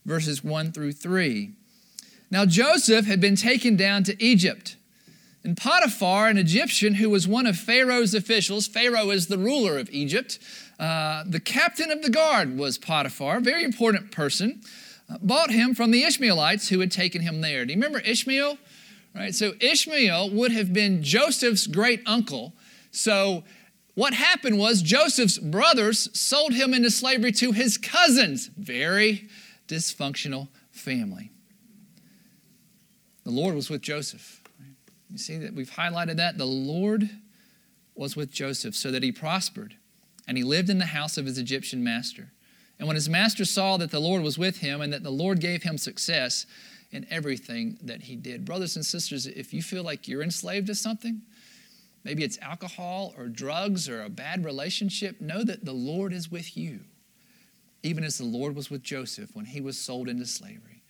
verses 0.05 0.45
1 0.45 0.71
through 0.71 0.93
3. 0.93 1.51
Now, 2.31 2.47
Joseph 2.47 3.07
had 3.07 3.21
been 3.21 3.37
taken 3.37 3.77
down 3.77 4.05
to 4.05 4.23
Egypt. 4.23 4.77
And 5.45 5.57
Potiphar, 5.57 6.29
an 6.29 6.39
Egyptian 6.39 6.95
who 6.95 7.11
was 7.11 7.27
one 7.27 7.47
of 7.47 7.57
Pharaoh's 7.57 8.15
officials, 8.15 8.69
Pharaoh 8.69 9.11
is 9.11 9.27
the 9.27 9.39
ruler 9.39 9.77
of 9.79 9.91
Egypt, 9.91 10.39
uh, 10.83 11.23
the 11.29 11.39
captain 11.39 11.93
of 11.93 12.03
the 12.03 12.11
guard 12.11 12.59
was 12.59 12.77
Potiphar, 12.77 13.39
very 13.39 13.63
important 13.63 14.11
person, 14.11 14.61
uh, 15.09 15.17
bought 15.23 15.53
him 15.53 15.77
from 15.77 15.93
the 15.93 16.03
Ishmaelites 16.03 16.71
who 16.71 16.81
had 16.81 16.91
taken 16.91 17.23
him 17.23 17.41
there. 17.41 17.65
Do 17.65 17.73
you 17.73 17.77
remember 17.77 18.01
Ishmael? 18.01 18.59
Right, 19.15 19.33
so 19.33 19.53
Ishmael 19.61 20.31
would 20.31 20.51
have 20.51 20.73
been 20.73 21.05
Joseph's 21.05 21.69
great 21.69 22.03
uncle. 22.05 22.55
So 22.91 23.45
what 23.95 24.13
happened 24.13 24.59
was 24.59 24.83
Joseph's 24.83 25.39
brothers 25.39 26.09
sold 26.19 26.53
him 26.53 26.75
into 26.75 26.91
slavery 26.91 27.31
to 27.33 27.53
his 27.53 27.79
cousins. 27.79 28.51
Very 28.57 29.29
dysfunctional 29.69 30.49
family. 30.73 31.31
The 33.23 33.31
Lord 33.31 33.55
was 33.55 33.71
with 33.71 33.83
Joseph. 33.83 34.43
You 35.09 35.19
see 35.19 35.39
that 35.39 35.55
we've 35.55 35.71
highlighted 35.71 36.17
that? 36.17 36.39
The 36.39 36.45
Lord 36.45 37.09
was 37.95 38.17
with 38.17 38.33
Joseph 38.33 38.75
so 38.75 38.91
that 38.91 39.05
he 39.05 39.13
prospered 39.13 39.77
and 40.27 40.37
he 40.37 40.45
lived 40.45 40.71
in 40.71 40.79
the 40.79 40.87
house 40.87 41.19
of 41.19 41.27
his 41.27 41.39
Egyptian 41.39 41.83
master. 41.83 42.33
And 42.79 42.87
when 42.87 42.97
his 42.97 43.09
master 43.09 43.45
saw 43.45 43.77
that 43.77 43.91
the 43.91 44.01
Lord 44.01 44.23
was 44.23 44.39
with 44.39 44.59
him 44.59 44.81
and 44.81 44.93
that 44.93 45.03
the 45.03 45.11
Lord 45.11 45.41
gave 45.41 45.63
him 45.63 45.79
success 45.79 46.47
in 46.91 47.07
everything 47.11 47.79
that 47.83 48.03
he 48.03 48.17
did. 48.17 48.45
Brothers 48.45 48.77
and 48.77 48.85
sisters, 48.85 49.27
if 49.27 49.55
you 49.55 49.63
feel 49.63 49.83
like 49.83 50.07
you're 50.07 50.23
enslaved 50.23 50.67
to 50.67 50.75
something, 50.75 51.23
maybe 52.05 52.23
it's 52.23 52.39
alcohol 52.39 53.15
or 53.17 53.29
drugs 53.29 53.89
or 53.89 54.03
a 54.03 54.11
bad 54.11 54.45
relationship, 54.45 55.21
know 55.21 55.43
that 55.45 55.65
the 55.65 55.73
Lord 55.73 56.13
is 56.13 56.31
with 56.31 56.57
you, 56.57 56.81
even 57.83 58.05
as 58.05 58.19
the 58.19 58.25
Lord 58.25 58.55
was 58.55 58.71
with 58.71 58.83
Joseph 58.83 59.31
when 59.35 59.47
he 59.47 59.61
was 59.61 59.79
sold 59.79 60.09
into 60.09 60.27
slavery. 60.27 60.83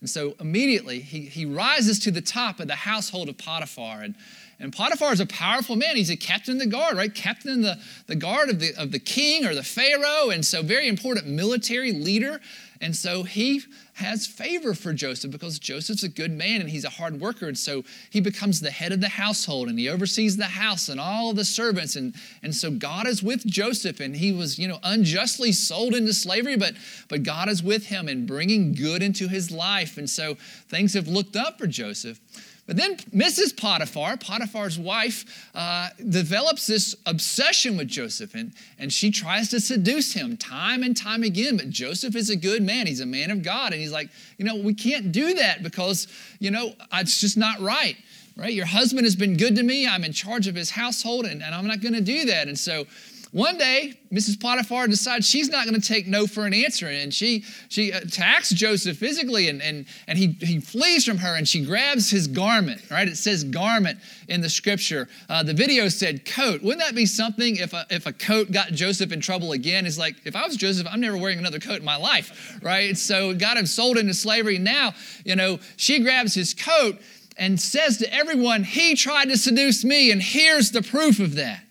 And 0.00 0.10
so 0.10 0.34
immediately 0.38 1.00
he, 1.00 1.22
he 1.22 1.46
rises 1.46 1.98
to 2.00 2.10
the 2.10 2.20
top 2.20 2.60
of 2.60 2.68
the 2.68 2.74
household 2.74 3.30
of 3.30 3.38
Potiphar. 3.38 4.02
And 4.02 4.14
and 4.60 4.72
Potiphar 4.72 5.12
is 5.12 5.20
a 5.20 5.26
powerful 5.26 5.76
man. 5.76 5.96
He's 5.96 6.10
a 6.10 6.16
captain 6.16 6.54
of 6.54 6.60
the 6.60 6.66
guard, 6.66 6.96
right? 6.96 7.12
Captain 7.12 7.52
of 7.52 7.62
the, 7.62 7.78
the 8.06 8.16
guard 8.16 8.50
of 8.50 8.60
the, 8.60 8.74
of 8.76 8.92
the 8.92 8.98
king 8.98 9.44
or 9.44 9.54
the 9.54 9.64
Pharaoh. 9.64 10.30
And 10.30 10.44
so, 10.44 10.62
very 10.62 10.86
important 10.88 11.26
military 11.26 11.92
leader. 11.92 12.40
And 12.80 12.94
so, 12.94 13.24
he 13.24 13.62
has 13.94 14.26
favor 14.26 14.74
for 14.74 14.92
Joseph 14.92 15.30
because 15.30 15.58
Joseph's 15.58 16.02
a 16.02 16.08
good 16.08 16.32
man 16.32 16.60
and 16.60 16.70
he's 16.70 16.84
a 16.84 16.90
hard 16.90 17.20
worker. 17.20 17.48
And 17.48 17.58
so, 17.58 17.84
he 18.10 18.20
becomes 18.20 18.60
the 18.60 18.70
head 18.70 18.92
of 18.92 19.00
the 19.00 19.08
household 19.08 19.68
and 19.68 19.78
he 19.78 19.88
oversees 19.88 20.36
the 20.36 20.44
house 20.44 20.88
and 20.88 21.00
all 21.00 21.32
the 21.32 21.44
servants. 21.44 21.96
And, 21.96 22.14
and 22.42 22.54
so, 22.54 22.70
God 22.70 23.08
is 23.08 23.22
with 23.22 23.44
Joseph 23.44 23.98
and 23.98 24.14
he 24.14 24.32
was, 24.32 24.58
you 24.58 24.68
know, 24.68 24.78
unjustly 24.84 25.50
sold 25.50 25.94
into 25.94 26.14
slavery, 26.14 26.56
but, 26.56 26.74
but 27.08 27.24
God 27.24 27.48
is 27.48 27.62
with 27.62 27.86
him 27.86 28.06
and 28.06 28.26
bringing 28.26 28.72
good 28.72 29.02
into 29.02 29.26
his 29.26 29.50
life. 29.50 29.98
And 29.98 30.08
so, 30.08 30.36
things 30.68 30.94
have 30.94 31.08
looked 31.08 31.34
up 31.34 31.58
for 31.58 31.66
Joseph. 31.66 32.20
But 32.66 32.76
then 32.76 32.96
Mrs. 32.96 33.56
Potiphar, 33.56 34.16
Potiphar's 34.16 34.78
wife, 34.78 35.50
uh, 35.54 35.90
develops 36.08 36.66
this 36.66 36.96
obsession 37.04 37.76
with 37.76 37.88
Joseph 37.88 38.34
and, 38.34 38.52
and 38.78 38.90
she 38.90 39.10
tries 39.10 39.50
to 39.50 39.60
seduce 39.60 40.14
him 40.14 40.38
time 40.38 40.82
and 40.82 40.96
time 40.96 41.22
again. 41.22 41.58
But 41.58 41.68
Joseph 41.68 42.16
is 42.16 42.30
a 42.30 42.36
good 42.36 42.62
man. 42.62 42.86
He's 42.86 43.00
a 43.00 43.06
man 43.06 43.30
of 43.30 43.42
God. 43.42 43.72
And 43.72 43.82
he's 43.82 43.92
like, 43.92 44.08
you 44.38 44.46
know, 44.46 44.56
we 44.56 44.72
can't 44.72 45.12
do 45.12 45.34
that 45.34 45.62
because, 45.62 46.08
you 46.38 46.50
know, 46.50 46.72
it's 46.94 47.20
just 47.20 47.36
not 47.36 47.60
right, 47.60 47.96
right? 48.34 48.52
Your 48.52 48.66
husband 48.66 49.04
has 49.04 49.16
been 49.16 49.36
good 49.36 49.56
to 49.56 49.62
me. 49.62 49.86
I'm 49.86 50.04
in 50.04 50.12
charge 50.12 50.48
of 50.48 50.54
his 50.54 50.70
household 50.70 51.26
and, 51.26 51.42
and 51.42 51.54
I'm 51.54 51.66
not 51.66 51.82
going 51.82 51.94
to 51.94 52.00
do 52.00 52.24
that. 52.26 52.48
And 52.48 52.58
so 52.58 52.86
one 53.34 53.58
day, 53.58 53.94
Mrs. 54.12 54.38
Potiphar 54.38 54.86
decides 54.86 55.28
she's 55.28 55.48
not 55.48 55.66
going 55.66 55.74
to 55.74 55.84
take 55.84 56.06
no 56.06 56.28
for 56.28 56.46
an 56.46 56.54
answer, 56.54 56.86
and 56.86 57.12
she, 57.12 57.42
she 57.68 57.90
attacks 57.90 58.50
Joseph 58.50 58.96
physically, 58.96 59.48
and, 59.48 59.60
and, 59.60 59.86
and 60.06 60.16
he, 60.16 60.36
he 60.40 60.60
flees 60.60 61.04
from 61.04 61.18
her, 61.18 61.34
and 61.34 61.48
she 61.48 61.64
grabs 61.64 62.08
his 62.08 62.28
garment, 62.28 62.80
right? 62.92 63.08
It 63.08 63.16
says 63.16 63.42
garment 63.42 63.98
in 64.28 64.40
the 64.40 64.48
scripture. 64.48 65.08
Uh, 65.28 65.42
the 65.42 65.52
video 65.52 65.88
said 65.88 66.24
coat. 66.24 66.62
Wouldn't 66.62 66.78
that 66.78 66.94
be 66.94 67.06
something 67.06 67.56
if 67.56 67.72
a, 67.72 67.84
if 67.90 68.06
a 68.06 68.12
coat 68.12 68.52
got 68.52 68.68
Joseph 68.68 69.10
in 69.10 69.20
trouble 69.20 69.50
again? 69.50 69.84
It's 69.84 69.98
like, 69.98 70.14
if 70.24 70.36
I 70.36 70.46
was 70.46 70.56
Joseph, 70.56 70.86
I'm 70.88 71.00
never 71.00 71.16
wearing 71.16 71.40
another 71.40 71.58
coat 71.58 71.80
in 71.80 71.84
my 71.84 71.96
life, 71.96 72.56
right? 72.62 72.96
So 72.96 73.34
got 73.34 73.56
him 73.56 73.66
sold 73.66 73.98
into 73.98 74.14
slavery. 74.14 74.58
Now, 74.58 74.94
you 75.24 75.34
know, 75.34 75.58
she 75.74 75.98
grabs 76.04 76.34
his 76.34 76.54
coat 76.54 77.00
and 77.36 77.60
says 77.60 77.98
to 77.98 78.14
everyone, 78.14 78.62
he 78.62 78.94
tried 78.94 79.24
to 79.24 79.36
seduce 79.36 79.84
me, 79.84 80.12
and 80.12 80.22
here's 80.22 80.70
the 80.70 80.82
proof 80.82 81.18
of 81.18 81.34
that. 81.34 81.63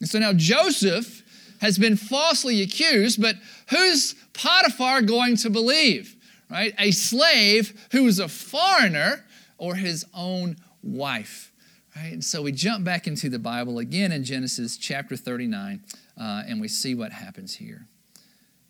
And 0.00 0.08
so 0.08 0.18
now 0.18 0.32
Joseph 0.32 1.22
has 1.60 1.78
been 1.78 1.96
falsely 1.96 2.62
accused, 2.62 3.20
but 3.20 3.36
who's 3.70 4.14
Potiphar 4.32 5.02
going 5.02 5.36
to 5.38 5.50
believe? 5.50 6.16
Right? 6.50 6.74
A 6.78 6.90
slave 6.90 7.88
who 7.92 8.06
is 8.06 8.18
a 8.18 8.28
foreigner 8.28 9.24
or 9.58 9.74
his 9.74 10.04
own 10.14 10.56
wife. 10.82 11.52
Right? 11.96 12.12
And 12.12 12.24
so 12.24 12.42
we 12.42 12.52
jump 12.52 12.84
back 12.84 13.06
into 13.06 13.28
the 13.28 13.38
Bible 13.38 13.78
again 13.78 14.12
in 14.12 14.22
Genesis 14.22 14.76
chapter 14.76 15.16
39, 15.16 15.82
uh, 16.20 16.42
and 16.46 16.60
we 16.60 16.68
see 16.68 16.94
what 16.94 17.12
happens 17.12 17.54
here. 17.56 17.86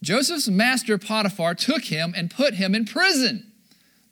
Joseph's 0.02 0.48
master 0.48 0.96
Potiphar 0.96 1.54
took 1.54 1.84
him 1.84 2.14
and 2.16 2.30
put 2.30 2.54
him 2.54 2.74
in 2.74 2.84
prison 2.84 3.52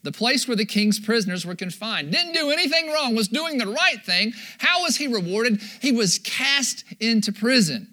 the 0.05 0.13
place 0.13 0.47
where 0.47 0.57
the 0.57 0.67
king's 0.67 1.01
prisoners 1.01 1.45
were 1.45 1.55
confined. 1.55 2.13
Didn't 2.13 2.35
do 2.35 2.51
anything 2.51 2.93
wrong, 2.93 3.17
was 3.17 3.27
doing 3.27 3.59
the 3.59 3.67
right 3.67 4.05
thing. 4.05 4.35
How 4.59 4.83
was 4.83 4.97
he 4.97 5.09
rewarded? 5.09 5.61
He 5.81 5.91
was 5.91 6.19
cast 6.19 6.85
into 7.01 7.33
prison. 7.33 7.89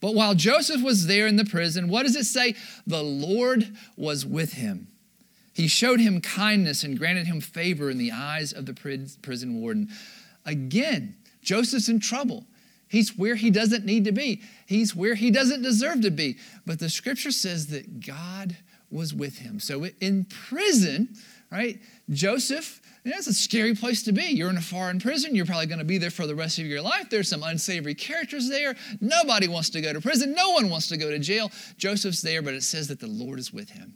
But 0.00 0.14
while 0.14 0.34
Joseph 0.34 0.82
was 0.82 1.06
there 1.06 1.28
in 1.28 1.36
the 1.36 1.44
prison, 1.44 1.88
what 1.88 2.04
does 2.04 2.16
it 2.16 2.24
say? 2.24 2.56
The 2.86 3.04
Lord 3.04 3.76
was 3.96 4.26
with 4.26 4.54
him. 4.54 4.88
He 5.52 5.68
showed 5.68 6.00
him 6.00 6.22
kindness 6.22 6.82
and 6.82 6.98
granted 6.98 7.26
him 7.26 7.40
favor 7.40 7.90
in 7.90 7.98
the 7.98 8.10
eyes 8.10 8.52
of 8.52 8.64
the 8.64 8.72
prison 9.22 9.60
warden. 9.60 9.90
Again, 10.46 11.14
Joseph's 11.42 11.88
in 11.88 12.00
trouble. 12.00 12.46
He's 12.88 13.16
where 13.16 13.34
he 13.34 13.50
doesn't 13.50 13.84
need 13.84 14.04
to 14.06 14.12
be. 14.12 14.42
He's 14.66 14.96
where 14.96 15.14
he 15.14 15.30
doesn't 15.30 15.62
deserve 15.62 16.00
to 16.00 16.10
be. 16.10 16.38
But 16.66 16.78
the 16.78 16.88
scripture 16.88 17.30
says 17.30 17.66
that 17.68 18.04
God 18.04 18.56
was 18.90 19.14
with 19.14 19.38
him. 19.38 19.60
So 19.60 19.86
in 20.00 20.24
prison, 20.24 21.14
right? 21.52 21.78
Joseph 22.10 22.80
And 23.04 23.12
that's 23.12 23.26
a 23.26 23.34
scary 23.34 23.74
place 23.74 24.02
to 24.04 24.12
be. 24.12 24.22
You're 24.22 24.48
in 24.48 24.56
a 24.56 24.62
foreign 24.62 24.98
prison. 24.98 25.34
You're 25.34 25.44
probably 25.44 25.66
going 25.66 25.80
to 25.80 25.84
be 25.84 25.98
there 25.98 26.10
for 26.10 26.26
the 26.26 26.34
rest 26.34 26.58
of 26.58 26.66
your 26.66 26.80
life. 26.80 27.10
There's 27.10 27.28
some 27.28 27.42
unsavory 27.42 27.94
characters 27.94 28.48
there. 28.48 28.74
Nobody 29.00 29.48
wants 29.48 29.70
to 29.70 29.80
go 29.80 29.92
to 29.92 30.00
prison. 30.00 30.32
No 30.32 30.50
one 30.52 30.70
wants 30.70 30.88
to 30.88 30.96
go 30.96 31.10
to 31.10 31.18
jail. 31.18 31.50
Joseph's 31.76 32.22
there, 32.22 32.42
but 32.42 32.54
it 32.54 32.62
says 32.62 32.88
that 32.88 33.00
the 33.00 33.08
Lord 33.08 33.38
is 33.38 33.52
with 33.52 33.70
him. 33.70 33.94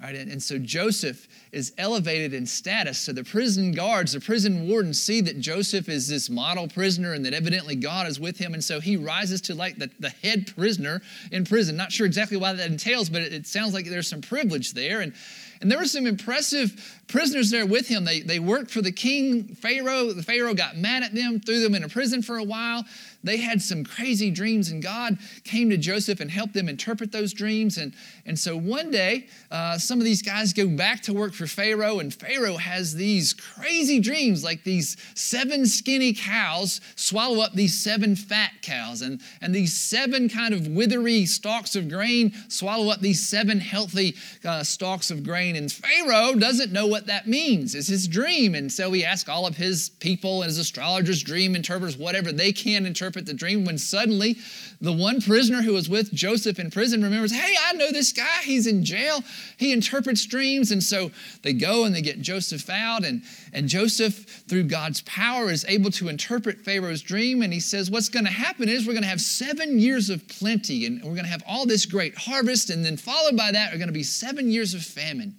Right? 0.00 0.14
And, 0.14 0.30
and 0.30 0.42
so 0.42 0.58
Joseph 0.58 1.28
is 1.56 1.72
elevated 1.78 2.34
in 2.34 2.44
status. 2.44 2.98
So 2.98 3.14
the 3.14 3.24
prison 3.24 3.72
guards, 3.72 4.12
the 4.12 4.20
prison 4.20 4.68
wardens 4.68 5.00
see 5.00 5.22
that 5.22 5.40
Joseph 5.40 5.88
is 5.88 6.06
this 6.06 6.28
model 6.28 6.68
prisoner 6.68 7.14
and 7.14 7.24
that 7.24 7.32
evidently 7.32 7.76
God 7.76 8.06
is 8.06 8.20
with 8.20 8.36
him. 8.36 8.52
And 8.52 8.62
so 8.62 8.78
he 8.78 8.98
rises 8.98 9.40
to 9.42 9.54
like 9.54 9.78
the, 9.78 9.90
the 9.98 10.10
head 10.10 10.52
prisoner 10.54 11.00
in 11.32 11.46
prison. 11.46 11.74
Not 11.74 11.92
sure 11.92 12.04
exactly 12.04 12.36
why 12.36 12.52
that 12.52 12.70
entails, 12.70 13.08
but 13.08 13.22
it, 13.22 13.32
it 13.32 13.46
sounds 13.46 13.72
like 13.72 13.86
there's 13.86 14.06
some 14.06 14.20
privilege 14.20 14.74
there. 14.74 15.00
And, 15.00 15.14
and 15.62 15.70
there 15.70 15.78
were 15.78 15.86
some 15.86 16.06
impressive 16.06 17.00
prisoners 17.08 17.50
there 17.50 17.64
with 17.64 17.88
him. 17.88 18.04
They, 18.04 18.20
they 18.20 18.38
worked 18.38 18.70
for 18.70 18.82
the 18.82 18.92
king, 18.92 19.44
Pharaoh. 19.54 20.12
The 20.12 20.22
Pharaoh 20.22 20.54
got 20.54 20.76
mad 20.76 21.02
at 21.02 21.14
them, 21.14 21.40
threw 21.40 21.60
them 21.60 21.74
in 21.74 21.84
a 21.84 21.88
prison 21.88 22.20
for 22.20 22.36
a 22.36 22.44
while. 22.44 22.84
They 23.24 23.38
had 23.38 23.60
some 23.60 23.84
crazy 23.84 24.30
dreams, 24.30 24.70
and 24.70 24.82
God 24.82 25.18
came 25.44 25.70
to 25.70 25.76
Joseph 25.76 26.20
and 26.20 26.30
helped 26.30 26.54
them 26.54 26.68
interpret 26.68 27.10
those 27.10 27.32
dreams. 27.32 27.78
And, 27.78 27.94
and 28.24 28.38
so 28.38 28.56
one 28.56 28.90
day, 28.90 29.26
uh, 29.50 29.78
some 29.78 29.98
of 29.98 30.04
these 30.04 30.22
guys 30.22 30.52
go 30.52 30.68
back 30.68 31.02
to 31.02 31.12
work 31.12 31.32
for 31.32 31.45
Pharaoh, 31.46 31.98
and 31.98 32.12
Pharaoh 32.12 32.56
has 32.56 32.94
these 32.94 33.32
crazy 33.32 34.00
dreams 34.00 34.44
like 34.44 34.64
these 34.64 34.96
seven 35.14 35.66
skinny 35.66 36.12
cows 36.12 36.80
swallow 36.96 37.40
up 37.40 37.52
these 37.52 37.78
seven 37.78 38.16
fat 38.16 38.52
cows, 38.62 39.02
and, 39.02 39.20
and 39.40 39.54
these 39.54 39.74
seven 39.74 40.28
kind 40.28 40.54
of 40.54 40.66
withery 40.66 41.26
stalks 41.26 41.76
of 41.76 41.88
grain 41.88 42.32
swallow 42.48 42.90
up 42.90 43.00
these 43.00 43.26
seven 43.26 43.60
healthy 43.60 44.14
uh, 44.44 44.62
stalks 44.62 45.10
of 45.10 45.22
grain. 45.22 45.56
And 45.56 45.70
Pharaoh 45.70 46.34
doesn't 46.34 46.72
know 46.72 46.86
what 46.86 47.06
that 47.06 47.26
means. 47.26 47.74
It's 47.74 47.88
his 47.88 48.08
dream. 48.08 48.54
And 48.54 48.70
so 48.70 48.92
he 48.92 49.04
asks 49.04 49.28
all 49.28 49.46
of 49.46 49.56
his 49.56 49.90
people 50.00 50.42
and 50.42 50.48
his 50.48 50.58
astrologers, 50.58 51.22
dream 51.22 51.54
interpreters, 51.54 51.96
whatever 51.96 52.32
they 52.32 52.52
can 52.52 52.86
interpret 52.86 53.26
the 53.26 53.34
dream 53.34 53.64
when 53.64 53.78
suddenly 53.78 54.36
the 54.80 54.92
one 54.92 55.20
prisoner 55.20 55.62
who 55.62 55.72
was 55.72 55.88
with 55.88 56.12
Joseph 56.12 56.58
in 56.58 56.70
prison 56.70 57.02
remembers, 57.02 57.32
hey, 57.32 57.54
I 57.66 57.72
know 57.74 57.90
this 57.90 58.12
guy. 58.12 58.42
He's 58.42 58.66
in 58.66 58.84
jail. 58.84 59.22
He 59.56 59.72
interprets 59.72 60.24
dreams. 60.26 60.70
And 60.70 60.82
so 60.82 61.10
they 61.42 61.52
go 61.52 61.84
and 61.84 61.94
they 61.94 62.02
get 62.02 62.20
Joseph 62.20 62.68
out. 62.70 63.04
And, 63.04 63.22
and 63.52 63.68
Joseph, 63.68 64.44
through 64.48 64.64
God's 64.64 65.00
power, 65.02 65.50
is 65.50 65.64
able 65.68 65.90
to 65.92 66.08
interpret 66.08 66.60
Pharaoh's 66.60 67.02
dream. 67.02 67.42
And 67.42 67.52
he 67.52 67.60
says, 67.60 67.90
what's 67.90 68.08
going 68.08 68.24
to 68.24 68.30
happen 68.30 68.68
is 68.68 68.86
we're 68.86 68.92
going 68.92 69.02
to 69.02 69.08
have 69.08 69.20
seven 69.20 69.78
years 69.78 70.10
of 70.10 70.26
plenty 70.28 70.86
and 70.86 71.02
we're 71.02 71.10
going 71.10 71.24
to 71.24 71.30
have 71.30 71.44
all 71.46 71.66
this 71.66 71.86
great 71.86 72.16
harvest. 72.16 72.70
And 72.70 72.84
then 72.84 72.96
followed 72.96 73.36
by 73.36 73.52
that 73.52 73.72
are 73.72 73.78
going 73.78 73.88
to 73.88 73.92
be 73.92 74.02
seven 74.02 74.50
years 74.50 74.74
of 74.74 74.82
famine. 74.82 75.36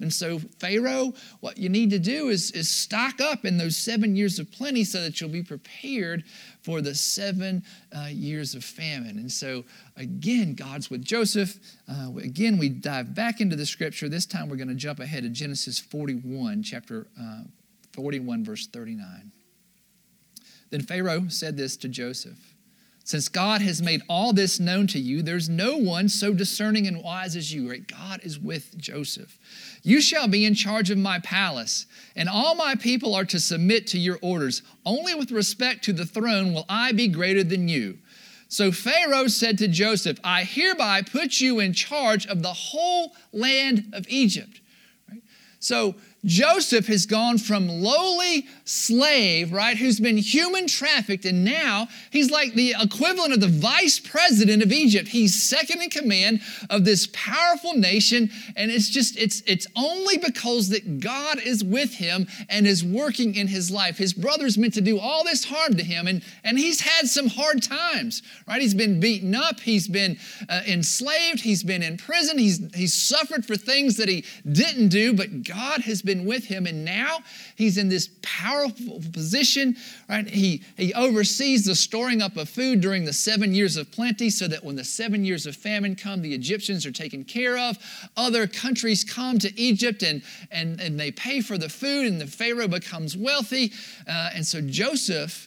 And 0.00 0.12
so, 0.12 0.38
Pharaoh, 0.60 1.12
what 1.40 1.58
you 1.58 1.68
need 1.68 1.90
to 1.90 1.98
do 1.98 2.28
is, 2.28 2.52
is 2.52 2.68
stock 2.68 3.20
up 3.20 3.44
in 3.44 3.58
those 3.58 3.76
seven 3.76 4.14
years 4.14 4.38
of 4.38 4.50
plenty 4.52 4.84
so 4.84 5.00
that 5.00 5.20
you'll 5.20 5.30
be 5.30 5.42
prepared 5.42 6.24
for 6.62 6.80
the 6.80 6.94
seven 6.94 7.64
uh, 7.96 8.06
years 8.06 8.54
of 8.54 8.62
famine. 8.62 9.18
And 9.18 9.30
so, 9.30 9.64
again, 9.96 10.54
God's 10.54 10.88
with 10.88 11.04
Joseph. 11.04 11.58
Uh, 11.88 12.10
again, 12.22 12.58
we 12.58 12.68
dive 12.68 13.14
back 13.14 13.40
into 13.40 13.56
the 13.56 13.66
scripture. 13.66 14.08
This 14.08 14.26
time 14.26 14.48
we're 14.48 14.56
going 14.56 14.68
to 14.68 14.74
jump 14.74 15.00
ahead 15.00 15.24
to 15.24 15.30
Genesis 15.30 15.80
41, 15.80 16.62
chapter 16.62 17.08
uh, 17.20 17.42
41, 17.92 18.44
verse 18.44 18.68
39. 18.68 19.32
Then 20.70 20.82
Pharaoh 20.82 21.26
said 21.28 21.56
this 21.56 21.76
to 21.78 21.88
Joseph. 21.88 22.54
Since 23.08 23.30
God 23.30 23.62
has 23.62 23.80
made 23.80 24.02
all 24.06 24.34
this 24.34 24.60
known 24.60 24.86
to 24.88 24.98
you, 24.98 25.22
there's 25.22 25.48
no 25.48 25.78
one 25.78 26.10
so 26.10 26.34
discerning 26.34 26.86
and 26.86 27.02
wise 27.02 27.36
as 27.36 27.50
you. 27.50 27.70
Right? 27.70 27.86
God 27.86 28.20
is 28.22 28.38
with 28.38 28.76
Joseph. 28.76 29.38
You 29.82 30.00
shall 30.00 30.28
be 30.28 30.44
in 30.44 30.54
charge 30.54 30.90
of 30.90 30.98
my 30.98 31.18
palace, 31.20 31.86
and 32.16 32.28
all 32.28 32.54
my 32.54 32.74
people 32.74 33.14
are 33.14 33.24
to 33.26 33.38
submit 33.38 33.86
to 33.88 33.98
your 33.98 34.18
orders. 34.22 34.62
Only 34.84 35.14
with 35.14 35.30
respect 35.30 35.84
to 35.84 35.92
the 35.92 36.06
throne 36.06 36.52
will 36.52 36.66
I 36.68 36.92
be 36.92 37.08
greater 37.08 37.44
than 37.44 37.68
you. 37.68 37.98
So 38.48 38.72
Pharaoh 38.72 39.28
said 39.28 39.58
to 39.58 39.68
Joseph, 39.68 40.18
I 40.24 40.44
hereby 40.44 41.02
put 41.02 41.40
you 41.40 41.60
in 41.60 41.74
charge 41.74 42.26
of 42.26 42.42
the 42.42 42.52
whole 42.52 43.14
land 43.32 43.92
of 43.92 44.06
Egypt. 44.08 44.60
Right? 45.08 45.22
So 45.60 45.96
Joseph 46.24 46.88
has 46.88 47.06
gone 47.06 47.38
from 47.38 47.68
lowly 47.68 48.46
slave, 48.64 49.52
right, 49.52 49.76
who's 49.76 50.00
been 50.00 50.16
human 50.16 50.66
trafficked, 50.66 51.24
and 51.24 51.44
now 51.44 51.86
he's 52.10 52.30
like 52.30 52.54
the 52.54 52.74
equivalent 52.80 53.32
of 53.32 53.40
the 53.40 53.46
vice 53.46 54.00
president 54.00 54.62
of 54.62 54.72
Egypt. 54.72 55.08
He's 55.08 55.40
second 55.40 55.80
in 55.80 55.90
command 55.90 56.40
of 56.70 56.84
this 56.84 57.08
powerful 57.12 57.74
nation, 57.74 58.30
and 58.56 58.70
it's 58.70 58.88
just, 58.88 59.16
it's, 59.16 59.42
it's 59.46 59.68
only 59.76 60.18
because 60.18 60.70
that 60.70 60.98
God 60.98 61.38
is 61.40 61.62
with 61.62 61.94
him 61.94 62.26
and 62.48 62.66
is 62.66 62.84
working 62.84 63.36
in 63.36 63.46
his 63.46 63.70
life. 63.70 63.96
His 63.96 64.12
brother's 64.12 64.58
meant 64.58 64.74
to 64.74 64.80
do 64.80 64.98
all 64.98 65.22
this 65.22 65.44
harm 65.44 65.76
to 65.76 65.84
him, 65.84 66.08
and, 66.08 66.24
and 66.42 66.58
he's 66.58 66.80
had 66.80 67.06
some 67.06 67.28
hard 67.28 67.62
times, 67.62 68.22
right? 68.48 68.60
He's 68.60 68.74
been 68.74 68.98
beaten 68.98 69.36
up, 69.36 69.60
he's 69.60 69.86
been 69.86 70.18
uh, 70.48 70.62
enslaved, 70.66 71.40
he's 71.40 71.62
been 71.62 71.82
in 71.84 71.96
prison, 71.96 72.38
he's, 72.38 72.60
he's 72.74 72.94
suffered 72.94 73.46
for 73.46 73.56
things 73.56 73.96
that 73.98 74.08
he 74.08 74.24
didn't 74.50 74.88
do, 74.88 75.12
but 75.12 75.44
God 75.44 75.82
has 75.82 76.02
been 76.08 76.24
with 76.24 76.44
him. 76.44 76.66
And 76.66 76.86
now 76.86 77.18
he's 77.54 77.76
in 77.76 77.90
this 77.90 78.08
powerful 78.22 79.02
position, 79.12 79.76
right? 80.08 80.26
He, 80.26 80.62
he 80.78 80.94
oversees 80.94 81.66
the 81.66 81.74
storing 81.74 82.22
up 82.22 82.38
of 82.38 82.48
food 82.48 82.80
during 82.80 83.04
the 83.04 83.12
seven 83.12 83.54
years 83.54 83.76
of 83.76 83.92
plenty 83.92 84.30
so 84.30 84.48
that 84.48 84.64
when 84.64 84.74
the 84.74 84.84
seven 84.84 85.22
years 85.22 85.44
of 85.44 85.54
famine 85.54 85.94
come, 85.94 86.22
the 86.22 86.34
Egyptians 86.34 86.86
are 86.86 86.90
taken 86.90 87.24
care 87.24 87.58
of. 87.58 87.76
Other 88.16 88.46
countries 88.46 89.04
come 89.04 89.38
to 89.40 89.60
Egypt 89.60 90.02
and, 90.02 90.22
and, 90.50 90.80
and 90.80 90.98
they 90.98 91.10
pay 91.10 91.42
for 91.42 91.58
the 91.58 91.68
food, 91.68 92.06
and 92.06 92.18
the 92.18 92.26
Pharaoh 92.26 92.68
becomes 92.68 93.14
wealthy. 93.14 93.70
Uh, 94.08 94.30
and 94.34 94.46
so 94.46 94.62
Joseph 94.62 95.46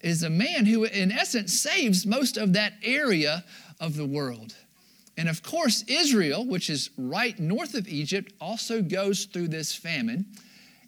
is 0.00 0.22
a 0.22 0.30
man 0.30 0.64
who, 0.64 0.84
in 0.84 1.12
essence, 1.12 1.52
saves 1.52 2.06
most 2.06 2.38
of 2.38 2.54
that 2.54 2.72
area 2.82 3.44
of 3.78 3.96
the 3.96 4.06
world. 4.06 4.54
And 5.18 5.28
of 5.28 5.42
course, 5.42 5.82
Israel, 5.88 6.46
which 6.46 6.70
is 6.70 6.90
right 6.96 7.36
north 7.40 7.74
of 7.74 7.88
Egypt, 7.88 8.32
also 8.40 8.80
goes 8.80 9.24
through 9.24 9.48
this 9.48 9.74
famine. 9.74 10.26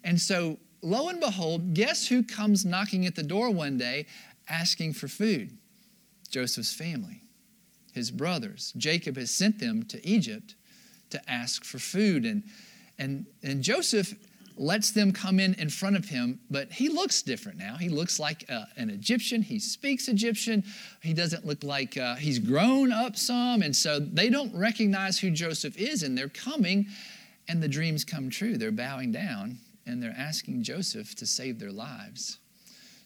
And 0.05 0.21
so, 0.21 0.59
lo 0.83 1.09
and 1.09 1.19
behold, 1.19 1.75
guess 1.75 2.07
who 2.07 2.23
comes 2.23 2.65
knocking 2.65 3.05
at 3.07 3.17
the 3.17 3.25
door 3.25 3.51
one 3.51 3.77
day 3.77 4.07
asking 4.49 4.93
for 4.93 5.09
food? 5.09 5.59
Joseph's 6.31 6.73
family, 6.73 7.23
his 7.93 8.13
brothers. 8.13 8.73
Jacob 8.77 9.17
has 9.17 9.33
sent 9.33 9.59
them 9.59 9.83
to 9.87 10.09
Egypt 10.09 10.55
to 11.11 11.21
ask 11.29 11.65
for 11.65 11.81
food. 11.81 12.25
And, 12.25 12.45
and, 13.01 13.27
and 13.43 13.65
Joseph 13.65 14.15
lets 14.61 14.91
them 14.91 15.11
come 15.11 15.41
in 15.41 15.55
in 15.55 15.71
front 15.71 15.97
of 15.97 16.05
him, 16.05 16.39
but 16.51 16.71
he 16.71 16.91
looks 16.91 17.23
different 17.23 17.59
now. 17.59 17.77
He 17.77 17.89
looks 17.89 18.21
like 18.21 18.45
uh, 18.51 18.67
an 18.77 18.91
Egyptian. 18.91 19.41
He 19.41 19.59
speaks 19.59 20.07
Egyptian. 20.07 20.63
He 21.03 21.15
doesn't 21.15 21.47
look 21.47 21.65
like 21.65 21.97
uh, 21.97 22.17
he's 22.17 22.39
grown 22.39 22.93
up 22.93 23.17
some. 23.17 23.63
And 23.63 23.75
so 23.75 23.99
they 23.99 24.29
don't 24.29 24.55
recognize 24.55 25.19
who 25.19 25.31
Joseph 25.31 25.79
is, 25.79 26.03
and 26.03 26.17
they're 26.17 26.29
coming, 26.29 26.87
and 27.49 27.63
the 27.63 27.69
dreams 27.69 28.05
come 28.05 28.29
true. 28.29 28.59
They're 28.59 28.71
bowing 28.71 29.13
down, 29.13 29.57
and 29.87 30.03
they're 30.03 30.15
asking 30.17 30.63
Joseph 30.63 31.15
to 31.17 31.27
save 31.27 31.59
their 31.59 31.73
lives. 31.73 32.40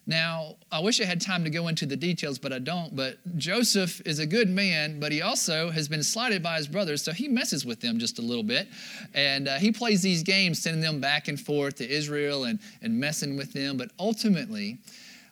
Now, 0.06 0.56
I 0.70 0.80
wish 0.80 1.00
I 1.00 1.04
had 1.04 1.20
time 1.20 1.44
to 1.44 1.50
go 1.50 1.68
into 1.68 1.86
the 1.86 1.96
details, 1.96 2.38
but 2.38 2.52
I 2.52 2.58
don't. 2.58 2.94
But 2.94 3.16
Joseph 3.38 4.02
is 4.04 4.18
a 4.18 4.26
good 4.26 4.50
man, 4.50 5.00
but 5.00 5.12
he 5.12 5.22
also 5.22 5.70
has 5.70 5.88
been 5.88 6.02
slighted 6.02 6.42
by 6.42 6.56
his 6.56 6.68
brothers, 6.68 7.02
so 7.02 7.12
he 7.12 7.26
messes 7.26 7.64
with 7.64 7.80
them 7.80 7.98
just 7.98 8.18
a 8.18 8.22
little 8.22 8.44
bit. 8.44 8.68
And 9.14 9.48
uh, 9.48 9.56
he 9.56 9.72
plays 9.72 10.02
these 10.02 10.22
games, 10.22 10.62
sending 10.62 10.82
them 10.82 11.00
back 11.00 11.28
and 11.28 11.40
forth 11.40 11.76
to 11.76 11.88
Israel 11.88 12.44
and, 12.44 12.58
and 12.82 13.00
messing 13.00 13.36
with 13.36 13.54
them. 13.54 13.78
But 13.78 13.92
ultimately, 13.98 14.78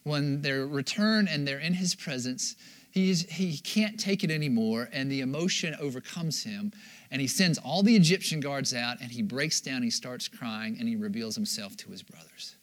when 0.04 0.40
they 0.40 0.52
return 0.52 1.28
and 1.28 1.46
they're 1.46 1.58
in 1.58 1.74
his 1.74 1.94
presence, 1.94 2.56
he's, 2.90 3.30
he 3.30 3.58
can't 3.58 4.00
take 4.00 4.24
it 4.24 4.30
anymore, 4.30 4.88
and 4.90 5.12
the 5.12 5.20
emotion 5.20 5.76
overcomes 5.80 6.44
him. 6.44 6.72
And 7.10 7.20
he 7.20 7.28
sends 7.28 7.58
all 7.58 7.82
the 7.82 7.94
Egyptian 7.94 8.40
guards 8.40 8.72
out, 8.72 9.02
and 9.02 9.12
he 9.12 9.20
breaks 9.20 9.60
down, 9.60 9.82
he 9.82 9.90
starts 9.90 10.28
crying, 10.28 10.78
and 10.80 10.88
he 10.88 10.96
reveals 10.96 11.34
himself 11.34 11.76
to 11.76 11.90
his 11.90 12.02
brothers 12.02 12.56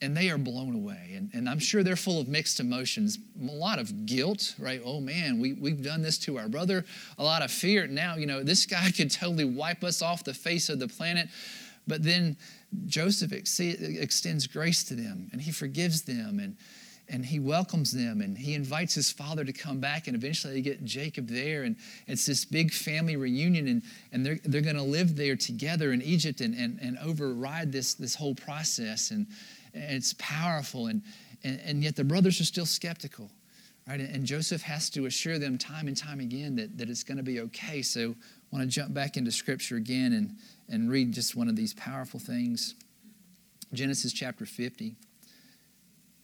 and 0.00 0.16
they 0.16 0.30
are 0.30 0.38
blown 0.38 0.74
away. 0.74 1.14
And, 1.16 1.30
and 1.32 1.48
I'm 1.48 1.58
sure 1.58 1.82
they're 1.82 1.96
full 1.96 2.20
of 2.20 2.28
mixed 2.28 2.60
emotions, 2.60 3.18
a 3.40 3.52
lot 3.52 3.78
of 3.78 4.06
guilt, 4.06 4.54
right? 4.58 4.80
Oh 4.84 5.00
man, 5.00 5.40
we, 5.40 5.54
we've 5.54 5.82
done 5.82 6.02
this 6.02 6.18
to 6.20 6.38
our 6.38 6.48
brother, 6.48 6.84
a 7.18 7.24
lot 7.24 7.42
of 7.42 7.50
fear. 7.50 7.86
Now, 7.86 8.16
you 8.16 8.26
know, 8.26 8.42
this 8.42 8.66
guy 8.78 8.90
could 8.90 9.10
totally 9.10 9.44
wipe 9.44 9.82
us 9.82 10.02
off 10.02 10.24
the 10.24 10.34
face 10.34 10.68
of 10.68 10.78
the 10.78 10.88
planet. 10.88 11.28
But 11.86 12.02
then 12.02 12.36
Joseph 12.86 13.32
ex- 13.32 13.58
extends 13.60 14.46
grace 14.46 14.84
to 14.84 14.94
them 14.94 15.30
and 15.32 15.40
he 15.40 15.50
forgives 15.50 16.02
them 16.02 16.38
and, 16.38 16.56
and 17.08 17.24
he 17.24 17.40
welcomes 17.40 17.92
them 17.92 18.20
and 18.20 18.36
he 18.36 18.54
invites 18.54 18.94
his 18.94 19.10
father 19.10 19.42
to 19.42 19.52
come 19.52 19.80
back 19.80 20.06
and 20.06 20.14
eventually 20.14 20.52
they 20.52 20.60
get 20.60 20.84
jacob 20.84 21.28
there 21.28 21.62
and 21.62 21.76
it's 22.06 22.26
this 22.26 22.44
big 22.44 22.70
family 22.70 23.16
reunion 23.16 23.66
and, 23.68 23.82
and 24.12 24.26
they're, 24.26 24.38
they're 24.44 24.60
going 24.60 24.76
to 24.76 24.82
live 24.82 25.16
there 25.16 25.34
together 25.34 25.92
in 25.92 26.02
egypt 26.02 26.42
and, 26.42 26.54
and, 26.54 26.78
and 26.82 26.98
override 26.98 27.72
this, 27.72 27.94
this 27.94 28.14
whole 28.14 28.34
process 28.34 29.10
and, 29.10 29.26
it's 29.78 30.14
powerful, 30.18 30.86
and, 30.86 31.02
and, 31.44 31.60
and 31.64 31.84
yet 31.84 31.96
the 31.96 32.04
brothers 32.04 32.40
are 32.40 32.44
still 32.44 32.66
skeptical. 32.66 33.30
Right? 33.88 34.00
And 34.00 34.26
Joseph 34.26 34.60
has 34.62 34.90
to 34.90 35.06
assure 35.06 35.38
them 35.38 35.56
time 35.56 35.88
and 35.88 35.96
time 35.96 36.20
again 36.20 36.56
that, 36.56 36.76
that 36.76 36.90
it's 36.90 37.02
going 37.02 37.16
to 37.16 37.22
be 37.22 37.40
okay. 37.40 37.80
So 37.80 38.10
I 38.10 38.56
want 38.56 38.62
to 38.62 38.68
jump 38.68 38.92
back 38.92 39.16
into 39.16 39.32
scripture 39.32 39.76
again 39.76 40.12
and, 40.12 40.36
and 40.68 40.90
read 40.90 41.12
just 41.12 41.34
one 41.34 41.48
of 41.48 41.56
these 41.56 41.72
powerful 41.72 42.20
things. 42.20 42.74
Genesis 43.72 44.12
chapter 44.12 44.44
50. 44.44 44.96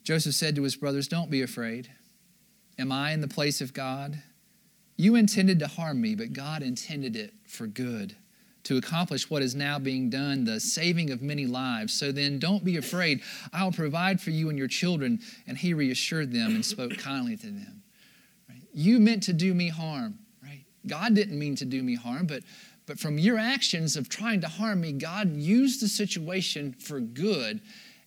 Joseph 0.03 0.35
said 0.35 0.57
to 0.57 0.63
his 0.63 0.77
brothers, 0.77 1.09
Don't 1.09 1.31
be 1.31 1.41
afraid. 1.41 1.91
Am 2.79 2.93
I 2.93 3.13
in 3.13 3.23
the 3.23 3.29
place 3.29 3.63
of 3.63 3.73
God? 3.73 4.23
You 4.97 5.17
intended 5.17 5.59
to 5.61 5.67
harm 5.67 6.01
me, 6.01 6.15
but 6.15 6.33
God 6.33 6.63
intended 6.63 7.17
it 7.17 7.33
for 7.47 7.67
good, 7.67 8.15
to 8.65 8.77
accomplish 8.77 9.31
what 9.31 9.43
is 9.43 9.55
now 9.55 9.79
being 9.79 10.11
done, 10.11 10.45
the 10.45 10.59
saving 10.59 11.11
of 11.11 11.23
many 11.23 11.47
lives. 11.47 11.93
So 11.93 12.13
then, 12.13 12.39
don't 12.39 12.65
be 12.65 12.77
afraid. 12.77 13.23
I'll 13.53 13.73
provide 13.73 14.21
for 14.21 14.31
you 14.31 14.49
and 14.49 14.59
your 14.59 14.69
children. 14.69 15.21
And 15.47 15.57
he 15.57 15.75
reassured 15.75 16.33
them 16.33 16.55
and 16.55 16.65
spoke 16.65 16.99
kindly 16.99 17.37
to 17.37 17.47
them. 17.47 17.83
Right? 18.49 18.63
You 18.73 18.99
meant 18.99 19.23
to 19.25 19.33
do 19.33 19.55
me 19.55 19.69
harm, 19.69 20.19
right? 20.43 20.65
God 20.87 21.15
didn't 21.15 21.39
mean 21.39 21.55
to 21.57 21.65
do 21.65 21.83
me 21.83 21.95
harm, 21.95 22.27
but 22.27 22.43
but 22.87 22.99
from 22.99 23.19
your 23.19 23.39
actions 23.39 23.97
of 23.97 24.09
trying 24.09 24.41
to 24.43 24.49
harm 24.49 24.83
me, 24.83 24.93
God 24.93 25.35
used 25.37 25.81
the 25.81 25.89
situation 25.89 26.75
for 26.75 27.01
good. 27.01 27.61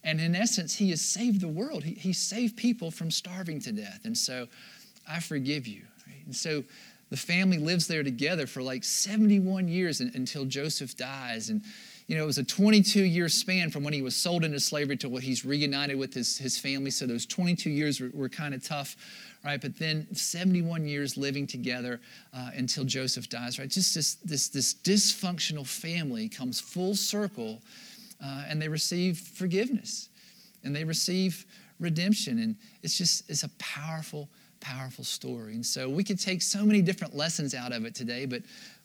And 0.04 0.22
in 0.22 0.36
essence, 0.36 0.76
He 0.76 0.92
has 0.92 1.02
saved 1.02 1.42
the 1.42 1.48
world. 1.48 1.84
He, 1.84 1.94
he 1.94 2.14
saved 2.14 2.56
people 2.58 2.92
from 2.92 3.10
starving 3.10 3.60
to 3.62 3.72
death. 3.72 4.02
And 4.06 4.18
so 4.18 4.48
I 5.10 5.20
forgive 5.20 5.68
you. 5.68 5.82
Right? 6.06 6.24
And 6.26 6.36
so 6.36 6.64
the 7.10 7.18
family 7.18 7.58
lives 7.58 7.88
there 7.88 8.04
together 8.04 8.48
for 8.48 8.62
like 8.62 8.84
71 8.84 9.68
years 9.68 10.02
until 10.02 10.46
Joseph 10.46 10.98
dies. 10.98 11.50
And, 11.50 11.62
you 12.08 12.18
know, 12.18 12.24
it 12.24 12.28
was 12.28 12.38
a 12.38 12.44
22 12.44 13.04
year 13.04 13.30
span 13.30 13.70
from 13.70 13.84
when 13.84 13.94
he 13.94 14.02
was 14.02 14.16
sold 14.16 14.44
into 14.44 14.60
slavery 14.60 14.98
to 14.98 15.10
when 15.10 15.22
he's 15.22 15.46
reunited 15.46 15.98
with 15.98 16.14
his, 16.14 16.38
his 16.38 16.58
family. 16.58 16.92
So 16.92 17.06
those 17.06 17.26
22 17.26 17.70
years 17.70 18.02
were, 18.02 18.12
were 18.14 18.30
kind 18.30 18.54
of 18.54 18.64
tough 18.64 18.96
right? 19.48 19.62
But 19.62 19.78
then 19.78 20.14
71 20.14 20.86
years 20.88 21.18
living 21.18 21.48
together 21.48 22.02
uh, 22.34 22.52
until 22.56 22.84
Joseph 22.84 23.30
dies, 23.30 23.60
right? 23.60 23.70
Just 23.70 23.96
this, 23.96 24.16
this, 24.16 24.50
this 24.50 24.74
dysfunctional 24.74 25.66
family 25.66 26.28
comes 26.28 26.60
full 26.60 26.96
circle 26.96 27.62
uh, 28.24 28.44
and 28.50 28.62
they 28.62 28.68
receive 28.68 29.18
forgiveness 29.18 30.10
and 30.64 30.76
they 30.76 30.84
receive 30.84 31.46
redemption. 31.80 32.40
And 32.40 32.56
it's 32.84 32.98
just, 32.98 33.30
it's 33.30 33.44
a 33.44 33.50
powerful, 33.58 34.28
powerful 34.68 35.04
story. 35.04 35.54
And 35.54 35.66
so 35.66 35.90
we 35.90 36.04
could 36.04 36.20
take 36.20 36.42
so 36.42 36.66
many 36.66 36.82
different 36.82 37.16
lessons 37.16 37.54
out 37.54 37.72
of 37.72 37.86
it 37.86 37.96
today, 37.96 38.26
but 38.26 38.42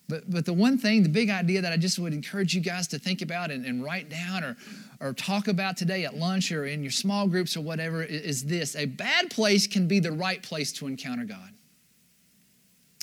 but, 0.08 0.30
but 0.30 0.44
the 0.44 0.52
one 0.52 0.76
thing, 0.76 1.02
the 1.02 1.08
big 1.08 1.30
idea 1.30 1.62
that 1.62 1.72
I 1.72 1.76
just 1.76 1.98
would 1.98 2.12
encourage 2.12 2.54
you 2.54 2.60
guys 2.60 2.86
to 2.88 2.98
think 2.98 3.22
about 3.22 3.50
and, 3.50 3.64
and 3.64 3.82
write 3.82 4.10
down 4.10 4.44
or, 4.44 4.56
or 5.00 5.12
talk 5.14 5.48
about 5.48 5.76
today 5.76 6.04
at 6.04 6.16
lunch 6.16 6.52
or 6.52 6.66
in 6.66 6.82
your 6.82 6.90
small 6.90 7.26
groups 7.28 7.56
or 7.56 7.60
whatever 7.60 8.02
is, 8.02 8.22
is 8.22 8.44
this 8.44 8.76
a 8.76 8.84
bad 8.84 9.30
place 9.30 9.66
can 9.66 9.86
be 9.86 10.00
the 10.00 10.12
right 10.12 10.42
place 10.42 10.72
to 10.72 10.86
encounter 10.86 11.24
God. 11.24 11.50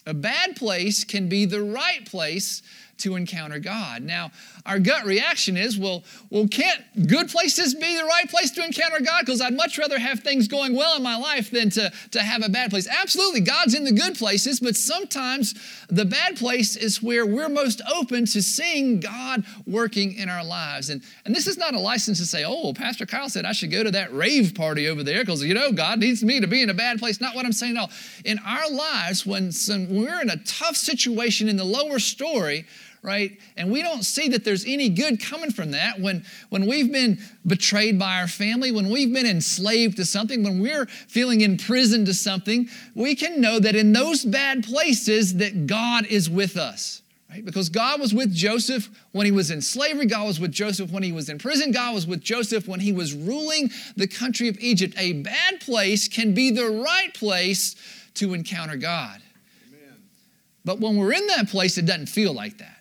A 0.05 0.13
bad 0.13 0.55
place 0.55 1.03
can 1.03 1.29
be 1.29 1.45
the 1.45 1.63
right 1.63 2.05
place 2.05 2.61
to 2.99 3.15
encounter 3.15 3.59
God. 3.59 4.01
Now, 4.03 4.31
our 4.65 4.79
gut 4.79 5.05
reaction 5.05 5.57
is, 5.57 5.77
well, 5.77 6.03
well, 6.29 6.47
can't 6.47 7.07
good 7.07 7.29
places 7.29 7.73
be 7.75 7.97
the 7.97 8.05
right 8.05 8.29
place 8.29 8.51
to 8.51 8.63
encounter 8.63 9.01
God? 9.03 9.25
Because 9.25 9.41
I'd 9.41 9.55
much 9.55 9.77
rather 9.77 9.99
have 9.99 10.19
things 10.19 10.47
going 10.47 10.75
well 10.75 10.95
in 10.95 11.03
my 11.03 11.17
life 11.17 11.51
than 11.51 11.69
to, 11.71 11.91
to 12.11 12.21
have 12.21 12.43
a 12.43 12.49
bad 12.49 12.69
place. 12.69 12.87
Absolutely, 12.87 13.41
God's 13.41 13.73
in 13.73 13.83
the 13.83 13.91
good 13.91 14.15
places, 14.15 14.59
but 14.59 14.75
sometimes 14.75 15.55
the 15.89 16.05
bad 16.05 16.37
place 16.37 16.75
is 16.75 17.01
where 17.01 17.25
we're 17.25 17.49
most 17.49 17.81
open 17.91 18.25
to 18.25 18.41
seeing 18.41 18.99
God 18.99 19.43
working 19.65 20.13
in 20.15 20.29
our 20.29 20.43
lives. 20.43 20.89
And, 20.89 21.01
and 21.25 21.35
this 21.35 21.47
is 21.47 21.57
not 21.57 21.73
a 21.73 21.79
license 21.79 22.19
to 22.19 22.25
say, 22.25 22.43
oh, 22.43 22.63
well, 22.63 22.73
Pastor 22.73 23.05
Kyle 23.05 23.29
said 23.29 23.45
I 23.45 23.51
should 23.51 23.71
go 23.71 23.83
to 23.83 23.91
that 23.91 24.13
rave 24.13 24.53
party 24.55 24.87
over 24.87 25.03
there 25.03 25.21
because, 25.21 25.43
you 25.43 25.53
know, 25.53 25.71
God 25.71 25.99
needs 25.99 26.23
me 26.23 26.39
to 26.39 26.47
be 26.47 26.61
in 26.61 26.69
a 26.69 26.73
bad 26.73 26.99
place. 26.99 27.21
Not 27.21 27.35
what 27.35 27.45
I'm 27.45 27.53
saying 27.53 27.77
at 27.77 27.81
all. 27.81 27.91
In 28.25 28.39
our 28.39 28.69
lives, 28.69 29.25
when, 29.25 29.51
some, 29.51 29.89
when 29.89 30.03
we're 30.03 30.21
in 30.21 30.29
a 30.29 30.37
tough 30.43 30.75
situation 30.75 31.49
in 31.49 31.57
the 31.57 31.63
lower 31.63 31.99
story, 31.99 32.65
right? 33.01 33.37
And 33.55 33.71
we 33.71 33.81
don't 33.81 34.03
see 34.03 34.29
that 34.29 34.43
there's 34.43 34.65
any 34.65 34.89
good 34.89 35.21
coming 35.21 35.51
from 35.51 35.71
that 35.71 35.99
when, 35.99 36.25
when 36.49 36.67
we've 36.67 36.91
been 36.91 37.19
betrayed 37.45 37.97
by 37.97 38.19
our 38.19 38.27
family, 38.27 38.71
when 38.71 38.89
we've 38.89 39.13
been 39.13 39.25
enslaved 39.25 39.97
to 39.97 40.05
something, 40.05 40.43
when 40.43 40.59
we're 40.59 40.85
feeling 40.85 41.41
imprisoned 41.41 42.07
to 42.07 42.13
something, 42.13 42.67
we 42.95 43.15
can 43.15 43.39
know 43.39 43.59
that 43.59 43.75
in 43.75 43.93
those 43.93 44.25
bad 44.25 44.63
places 44.63 45.35
that 45.35 45.67
God 45.67 46.05
is 46.07 46.29
with 46.29 46.57
us. 46.57 47.01
Right? 47.29 47.45
Because 47.45 47.69
God 47.69 47.99
was 47.99 48.11
with 48.11 48.33
Joseph 48.33 48.89
when 49.11 49.27
he 49.27 49.31
was 49.31 49.51
in 49.51 49.61
slavery. 49.61 50.07
God 50.07 50.25
was 50.25 50.39
with 50.39 50.51
Joseph 50.51 50.91
when 50.91 51.03
he 51.03 51.11
was 51.11 51.29
in 51.29 51.37
prison. 51.37 51.71
God 51.71 51.93
was 51.93 52.07
with 52.07 52.21
Joseph 52.21 52.67
when 52.67 52.79
he 52.79 52.91
was 52.91 53.13
ruling 53.13 53.69
the 53.95 54.07
country 54.07 54.47
of 54.47 54.57
Egypt. 54.59 54.95
A 54.97 55.13
bad 55.13 55.59
place 55.59 56.07
can 56.07 56.33
be 56.33 56.49
the 56.49 56.65
right 56.65 57.13
place 57.13 57.75
to 58.15 58.33
encounter 58.33 58.75
God. 58.75 59.21
Amen. 59.67 59.97
But 60.65 60.79
when 60.79 60.97
we're 60.97 61.13
in 61.13 61.27
that 61.27 61.49
place, 61.49 61.77
it 61.77 61.85
doesn't 61.85 62.07
feel 62.07 62.33
like 62.33 62.57
that. 62.57 62.78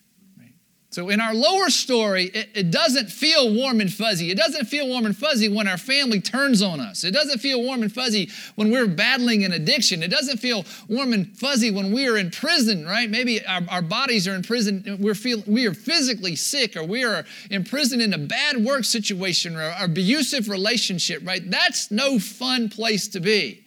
So, 0.90 1.10
in 1.10 1.20
our 1.20 1.34
lower 1.34 1.68
story, 1.68 2.24
it, 2.24 2.48
it, 2.54 2.70
doesn't 2.70 3.10
feel 3.10 3.52
warm 3.52 3.82
and 3.82 3.92
fuzzy. 3.92 4.30
It 4.30 4.38
doesn't 4.38 4.64
feel 4.68 4.88
warm 4.88 5.04
and 5.04 5.14
fuzzy 5.14 5.46
when 5.46 5.68
our 5.68 5.76
family 5.76 6.18
turns 6.18 6.62
on 6.62 6.80
us. 6.80 7.04
It 7.04 7.10
doesn't 7.10 7.40
feel 7.40 7.62
warm 7.62 7.82
and 7.82 7.92
fuzzy 7.92 8.30
when 8.54 8.70
we're 8.70 8.86
battling 8.86 9.44
an 9.44 9.52
addiction. 9.52 10.02
It 10.02 10.10
doesn't 10.10 10.38
feel 10.38 10.64
warm 10.88 11.12
and 11.12 11.36
fuzzy 11.36 11.70
when 11.70 11.92
we 11.92 12.08
are 12.08 12.16
in 12.16 12.30
prison, 12.30 12.86
right? 12.86 13.08
Maybe 13.10 13.44
our, 13.44 13.60
our 13.70 13.82
bodies 13.82 14.26
are 14.26 14.34
in 14.34 14.42
prison. 14.42 14.96
We're 14.98 15.14
feel, 15.14 15.42
we 15.46 15.66
are 15.66 15.74
physically 15.74 16.36
sick, 16.36 16.74
or 16.74 16.84
we 16.84 17.04
are 17.04 17.26
in 17.50 17.64
prison 17.64 18.00
in 18.00 18.14
a 18.14 18.18
bad 18.18 18.64
work 18.64 18.84
situation 18.84 19.56
or 19.56 19.74
abusive 19.78 20.48
relationship, 20.48 21.20
right? 21.22 21.42
That's 21.50 21.90
no 21.90 22.18
fun 22.18 22.70
place 22.70 23.08
to 23.08 23.20
be, 23.20 23.62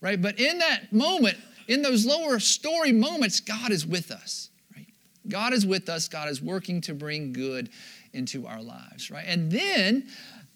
right? 0.00 0.20
But 0.20 0.40
in 0.40 0.58
that 0.58 0.92
moment, 0.92 1.38
in 1.68 1.82
those 1.82 2.04
lower 2.04 2.40
story 2.40 2.90
moments, 2.90 3.38
God 3.38 3.70
is 3.70 3.86
with 3.86 4.10
us. 4.10 4.50
God 5.28 5.52
is 5.52 5.64
with 5.64 5.88
us. 5.88 6.08
God 6.08 6.28
is 6.28 6.42
working 6.42 6.80
to 6.82 6.94
bring 6.94 7.32
good 7.32 7.70
into 8.12 8.46
our 8.46 8.62
lives, 8.62 9.10
right? 9.10 9.24
And 9.26 9.50
then 9.50 10.08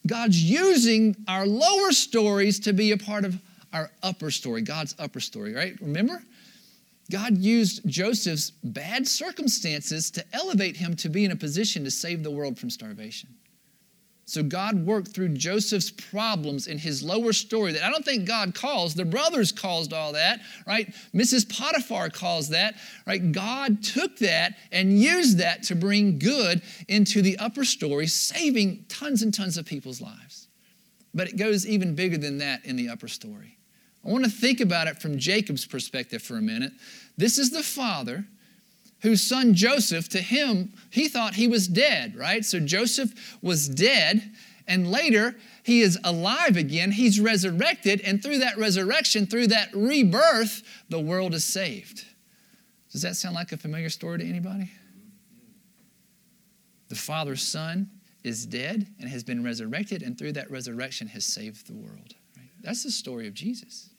God's 0.07 0.43
using 0.43 1.17
our 1.27 1.47
lower 1.47 1.93
stories 1.93 2.61
to 2.61 2.73
be 2.73 2.93
a 2.93 2.97
part 2.97 3.25
of 3.25 3.41
our 3.73 3.91
upper 4.03 4.31
story, 4.31 4.63
God's 4.63 4.95
upper 4.99 5.21
story, 5.21 5.55
right? 5.55 5.77
Remember? 5.81 6.23
God 7.11 7.39
used 7.39 7.89
Joseph's 7.89 8.51
bad 8.51 9.09
circumstances 9.09 10.11
to 10.11 10.25
elevate 10.33 10.77
him 10.77 10.95
to 10.97 11.09
be 11.09 11.25
in 11.25 11.31
a 11.31 11.37
position 11.37 11.85
to 11.85 11.91
save 11.91 12.23
the 12.23 12.31
world 12.31 12.59
from 12.59 12.71
starvation. 12.71 13.31
So 14.29 14.43
God 14.43 14.85
worked 14.85 15.15
through 15.15 15.31
Joseph's 15.31 15.91
problems 15.91 16.67
in 16.67 16.77
his 16.77 17.03
lower 17.03 17.33
story 17.33 17.73
that 17.73 17.83
I 17.83 17.91
don't 17.91 18.05
think 18.05 18.27
God 18.27 18.55
calls. 18.55 18.95
The 18.95 19.07
brothers 19.07 19.53
caused 19.53 19.95
all 19.95 20.13
that, 20.13 20.41
right? 20.67 20.95
Mrs. 21.15 21.49
Potiphar 21.49 22.11
calls 22.11 22.51
that, 22.51 22.75
right? 23.07 23.33
God 23.33 23.83
took 23.83 24.19
that 24.19 24.59
and 24.71 25.01
used 25.01 25.39
that 25.39 25.63
to 25.65 25.75
bring 25.75 26.19
good 26.19 26.61
into 26.89 27.23
the 27.23 27.39
upper 27.39 27.65
story, 27.65 28.07
saving 28.07 28.85
tons 28.91 29.23
and 29.23 29.33
tons 29.33 29.57
of 29.57 29.65
people's 29.65 30.03
lives. 30.03 30.49
But 31.15 31.29
it 31.29 31.39
goes 31.39 31.67
even 31.67 31.95
bigger 31.95 32.19
than 32.19 32.37
that 32.37 32.67
in 32.67 32.77
the 32.77 32.91
upper 32.91 33.09
story. 33.09 33.57
I 34.07 34.11
want 34.11 34.25
to 34.25 34.31
think 34.31 34.61
about 34.61 34.89
it 34.89 35.01
from 35.01 35.17
Jacob's 35.17 35.65
perspective 35.65 36.23
for 36.23 36.37
a 36.37 36.43
minute. 36.43 36.73
This 37.17 37.39
is 37.39 37.49
the 37.51 37.63
father 37.63 38.27
whose 39.01 39.23
son 39.23 39.55
Joseph, 39.55 40.09
to 40.11 40.21
him, 40.21 40.73
he 40.91 41.09
thought 41.09 41.35
he 41.35 41.49
was 41.49 41.69
dead, 41.69 42.17
right? 42.17 42.45
So 42.45 42.61
Joseph 42.61 43.39
was 43.43 43.69
dead, 43.69 44.33
and 44.67 44.91
later 44.91 45.37
he 45.63 45.81
is 45.81 45.99
alive 46.05 46.57
again. 46.57 46.93
He's 46.93 47.21
resurrected, 47.21 48.01
and 48.01 48.23
through 48.23 48.39
that 48.39 48.59
resurrection, 48.59 49.27
through 49.27 49.49
that 49.49 49.69
rebirth, 49.73 50.63
the 50.89 51.01
world 51.01 51.35
is 51.35 51.45
saved. 51.45 52.05
Does 52.93 53.03
that 53.03 53.17
sound 53.17 53.35
like 53.35 53.53
a 53.53 53.57
familiar 53.57 53.91
story 53.91 54.19
to 54.19 54.29
anybody? 54.29 54.71
The 56.89 56.97
Father's 56.97 57.43
Son 57.43 57.91
is 58.25 58.47
dead 58.47 58.87
and 58.99 59.09
has 59.09 59.23
been 59.23 59.45
resurrected, 59.45 60.03
and 60.03 60.19
through 60.19 60.33
that 60.33 60.51
resurrection 60.51 61.07
has 61.09 61.25
saved 61.25 61.67
the 61.67 61.75
world. 61.75 62.15
Right? 62.37 62.49
That's 62.63 62.83
the 62.83 62.91
story 62.91 63.29
of 63.29 63.35
Jesus. 63.35 63.91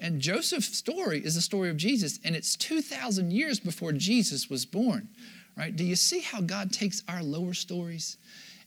And 0.00 0.18
Joseph's 0.18 0.76
story 0.76 1.22
is 1.22 1.34
the 1.34 1.42
story 1.42 1.68
of 1.68 1.76
Jesus, 1.76 2.18
and 2.24 2.34
it's 2.34 2.56
2,000 2.56 3.30
years 3.30 3.60
before 3.60 3.92
Jesus 3.92 4.48
was 4.48 4.64
born, 4.64 5.08
right? 5.56 5.76
Do 5.76 5.84
you 5.84 5.94
see 5.94 6.20
how 6.20 6.40
God 6.40 6.72
takes 6.72 7.02
our 7.06 7.22
lower 7.22 7.52
stories 7.52 8.16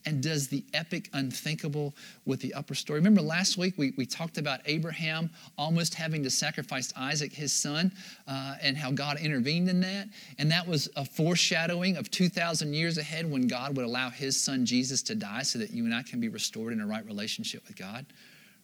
and 0.06 0.22
does 0.22 0.48
the 0.48 0.64
epic 0.74 1.10
unthinkable 1.14 1.96
with 2.26 2.40
the 2.42 2.54
upper 2.54 2.76
story? 2.76 3.00
Remember 3.00 3.22
last 3.22 3.58
week 3.58 3.74
we, 3.78 3.94
we 3.98 4.06
talked 4.06 4.38
about 4.38 4.60
Abraham 4.66 5.30
almost 5.58 5.96
having 5.96 6.22
to 6.24 6.30
sacrifice 6.30 6.94
Isaac, 6.96 7.34
his 7.34 7.52
son, 7.52 7.92
uh, 8.28 8.56
and 8.62 8.78
how 8.78 8.92
God 8.92 9.18
intervened 9.20 9.70
in 9.70 9.80
that. 9.82 10.10
And 10.38 10.52
that 10.52 10.68
was 10.68 10.90
a 10.96 11.06
foreshadowing 11.06 11.98
of 11.98 12.12
2,000 12.12 12.74
years 12.74 12.98
ahead 13.00 13.30
when 13.30 13.48
God 13.48 13.76
would 13.76 13.86
allow 13.86 14.10
his 14.10 14.40
son 14.40 14.66
Jesus 14.66 15.02
to 15.04 15.16
die 15.16 15.44
so 15.44 15.58
that 15.58 15.72
you 15.72 15.86
and 15.86 15.96
I 15.96 16.04
can 16.04 16.20
be 16.20 16.30
restored 16.30 16.74
in 16.74 16.82
a 16.82 16.86
right 16.86 17.06
relationship 17.06 17.66
with 17.68 17.78
God, 17.78 18.06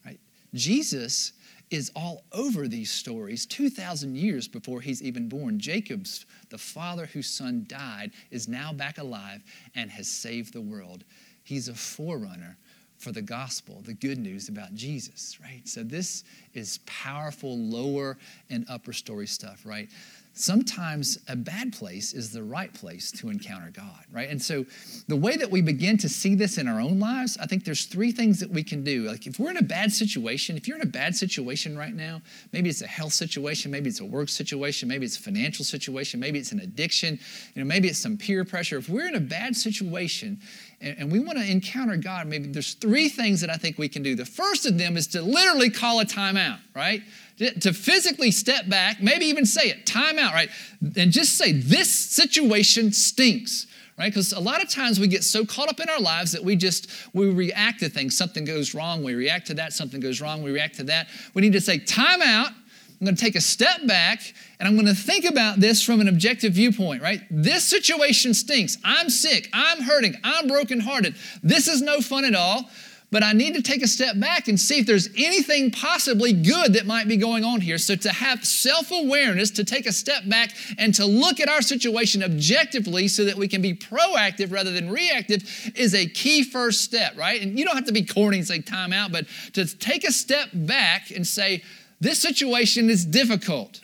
right? 0.06 0.20
Jesus 0.54 1.32
is 1.72 1.92
all 1.96 2.24
over 2.32 2.68
these 2.68 2.92
stories 2.92 3.46
2,000 3.46 4.16
years 4.16 4.48
before 4.48 4.82
he's 4.82 5.04
even 5.04 5.30
born. 5.30 5.60
Jacob's, 5.60 6.26
the 6.50 6.58
father 6.58 7.06
whose 7.06 7.30
son 7.30 7.66
died, 7.68 8.12
is 8.32 8.48
now 8.48 8.74
back 8.74 8.98
alive 8.98 9.42
and 9.76 9.92
has 9.92 10.08
saved 10.08 10.54
the 10.54 10.62
world. 10.62 11.04
He's 11.44 11.68
a 11.68 11.74
forerunner 11.74 12.58
for 12.98 13.12
the 13.14 13.22
gospel, 13.22 13.82
the 13.86 13.94
good 13.94 14.18
news 14.18 14.50
about 14.50 14.76
Jesus, 14.76 15.40
right? 15.42 15.62
So 15.66 15.84
this 15.84 16.26
is 16.54 16.80
powerful 16.86 17.58
lower 17.58 18.18
and 18.50 18.66
upper 18.70 18.92
story 18.92 19.28
stuff, 19.28 19.62
right? 19.66 19.90
Sometimes 20.40 21.20
a 21.28 21.36
bad 21.36 21.74
place 21.74 22.14
is 22.14 22.32
the 22.32 22.42
right 22.42 22.74
place 22.74 23.12
to 23.12 23.30
encounter 23.30 23.70
God, 23.76 24.06
right? 24.12 24.30
And 24.30 24.42
so 24.42 24.66
the 25.10 25.16
way 25.16 25.36
that 25.36 25.52
we 25.52 25.62
begin 25.62 25.98
to 25.98 26.08
see 26.08 26.34
this 26.34 26.58
in 26.58 26.68
our 26.68 26.80
own 26.80 26.98
lives, 26.98 27.38
I 27.42 27.46
think 27.46 27.66
there's 27.66 27.86
three 27.86 28.14
things 28.14 28.40
that 28.40 28.50
we 28.50 28.64
can 28.64 28.82
do. 28.84 29.04
Like 29.04 29.28
if 29.28 29.38
we're 29.38 29.50
in 29.50 29.58
a 29.58 29.62
bad 29.62 29.92
situation, 29.92 30.56
if 30.56 30.66
you're 30.66 30.78
in 30.78 30.84
a 30.84 30.86
bad 30.90 31.14
situation 31.14 31.78
right 31.78 31.94
now, 31.94 32.22
maybe 32.54 32.70
it's 32.70 32.82
a 32.82 32.88
health 32.88 33.12
situation, 33.12 33.70
maybe 33.70 33.90
it's 33.90 34.00
a 34.00 34.06
work 34.06 34.30
situation, 34.30 34.88
maybe 34.88 35.06
it's 35.06 35.18
a 35.18 35.22
financial 35.22 35.66
situation, 35.66 36.22
maybe 36.22 36.40
it's 36.40 36.54
an 36.54 36.62
addiction, 36.62 37.20
you 37.54 37.62
know, 37.62 37.68
maybe 37.68 37.90
it's 37.90 38.00
some 38.00 38.18
peer 38.18 38.46
pressure. 38.46 38.78
If 38.78 38.88
we're 38.88 39.08
in 39.08 39.16
a 39.16 39.20
bad 39.20 39.58
situation 39.58 40.40
and, 40.80 40.98
and 41.00 41.12
we 41.12 41.20
want 41.20 41.38
to 41.38 41.52
encounter 41.52 41.98
God, 41.98 42.28
maybe 42.28 42.48
there's 42.48 42.76
three 42.76 43.10
things 43.10 43.42
that 43.42 43.50
I 43.50 43.58
think 43.58 43.78
we 43.78 43.90
can 43.90 44.04
do. 44.04 44.16
The 44.16 44.26
first 44.26 44.66
of 44.66 44.78
them 44.78 44.96
is 44.96 45.08
to 45.08 45.22
literally 45.22 45.70
call 45.70 46.00
a 46.00 46.06
timeout, 46.06 46.60
right? 46.74 47.02
To 47.40 47.74
physically 47.74 48.32
step 48.32 48.68
back, 48.68 49.02
maybe 49.02 49.26
even 49.26 49.46
say 49.46 49.70
it, 49.70 49.86
time 49.86 50.20
out, 50.20 50.34
right? 50.34 50.50
And 50.98 51.12
just 51.12 51.38
say, 51.38 51.54
this 51.54 51.92
situation 51.92 52.92
stinks 52.92 53.68
right? 54.00 54.12
Because 54.14 54.32
a 54.32 54.40
lot 54.40 54.64
of 54.64 54.70
times 54.70 54.98
we 54.98 55.08
get 55.08 55.26
so 55.26 55.46
caught 55.46 55.68
up 55.68 55.82
in 55.82 55.90
our 55.90 56.00
lives 56.00 56.32
that 56.32 56.42
we 56.42 56.56
just 56.56 56.90
we 57.14 57.30
react 57.30 57.82
to 57.82 57.90
things. 57.90 58.18
Something 58.18 58.46
goes 58.46 58.74
wrong 58.74 59.04
we 59.04 59.14
react 59.14 59.48
to 59.48 59.54
that. 59.56 59.74
Something 59.74 60.00
goes 60.00 60.22
wrong 60.22 60.42
we 60.42 60.52
react 60.52 60.76
to 60.76 60.86
that. 60.86 61.10
We 61.34 61.42
need 61.42 61.54
to 61.54 61.62
say 61.62 61.80
time 61.80 62.22
out. 62.22 62.48
I'm 62.50 63.06
going 63.06 63.16
to 63.16 63.22
take 63.22 63.36
a 63.36 63.42
step 63.42 63.88
back 63.88 64.34
and 64.60 64.68
i'm 64.68 64.76
going 64.76 64.86
to 64.86 64.94
think 64.94 65.24
about 65.24 65.62
this 65.62 65.82
from 65.82 66.02
an 66.02 66.10
objective 66.10 66.54
viewpoint 66.54 67.02
right? 67.02 67.22
This 67.30 67.64
situation 67.64 68.34
stinks. 68.34 68.78
I'm 68.84 69.10
sick. 69.10 69.50
I'm 69.54 69.82
hurting. 69.84 70.16
I'm 70.24 70.48
brokenhearted. 70.48 71.16
This 71.42 71.68
is 71.68 71.82
no 71.82 72.02
fun 72.02 72.26
at 72.26 72.36
all 72.36 72.70
but 73.12 73.24
I 73.24 73.34
need 73.34 73.56
to 73.56 73.62
take 73.62 73.82
a 73.82 73.88
step 73.88 74.20
back 74.20 74.48
and 74.48 74.60
see 74.60 74.80
if 74.80 74.86
there's 74.86 75.10
anything 75.18 75.72
possibly 75.72 76.32
good 76.32 76.74
that 76.74 76.86
might 76.86 77.08
be 77.08 77.18
going 77.18 77.44
on 77.44 77.60
here. 77.60 77.80
So 77.80 77.96
to 77.96 78.10
have 78.10 78.46
self 78.46 78.92
awareness, 78.92 79.50
to 79.52 79.64
take 79.64 79.88
a 79.88 79.92
step 79.92 80.30
back 80.30 80.52
and 80.78 80.94
to 80.96 81.06
look 81.06 81.40
at 81.40 81.50
our 81.50 81.62
situation 81.62 82.24
objectively 82.24 83.08
so 83.08 83.26
that 83.26 83.36
we 83.36 83.48
can 83.48 83.62
be 83.62 83.74
proactive 83.74 84.52
rather 84.52 84.72
than 84.72 84.92
reactive 84.92 85.72
is 85.76 85.96
a 85.96 86.06
key 86.06 86.44
first 86.44 86.82
step, 86.82 87.18
right? 87.18 87.42
And 87.42 87.58
you 87.58 87.66
don't 87.66 87.76
have 87.76 87.86
to 87.86 87.94
be 87.94 88.06
corny 88.06 88.38
and 88.38 88.48
say 88.48 88.60
time 88.62 88.94
out, 88.94 89.12
but 89.12 89.26
to 89.54 89.66
take 89.66 90.04
a 90.04 90.12
step 90.12 90.50
back 90.54 91.10
and 91.10 91.26
say, 91.26 91.64
this 92.00 92.22
situation 92.22 92.90
is 92.90 93.06
difficult. 93.06 93.82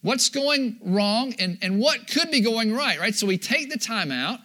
What's 0.00 0.28
going 0.28 0.78
wrong 0.82 1.34
and, 1.38 1.58
and 1.60 1.78
what 1.78 2.08
could 2.08 2.30
be 2.30 2.40
going 2.40 2.74
right, 2.74 2.98
right? 2.98 3.14
So 3.14 3.26
we 3.26 3.36
take 3.36 3.68
the 3.70 3.78
time 3.78 4.10
out 4.10 4.40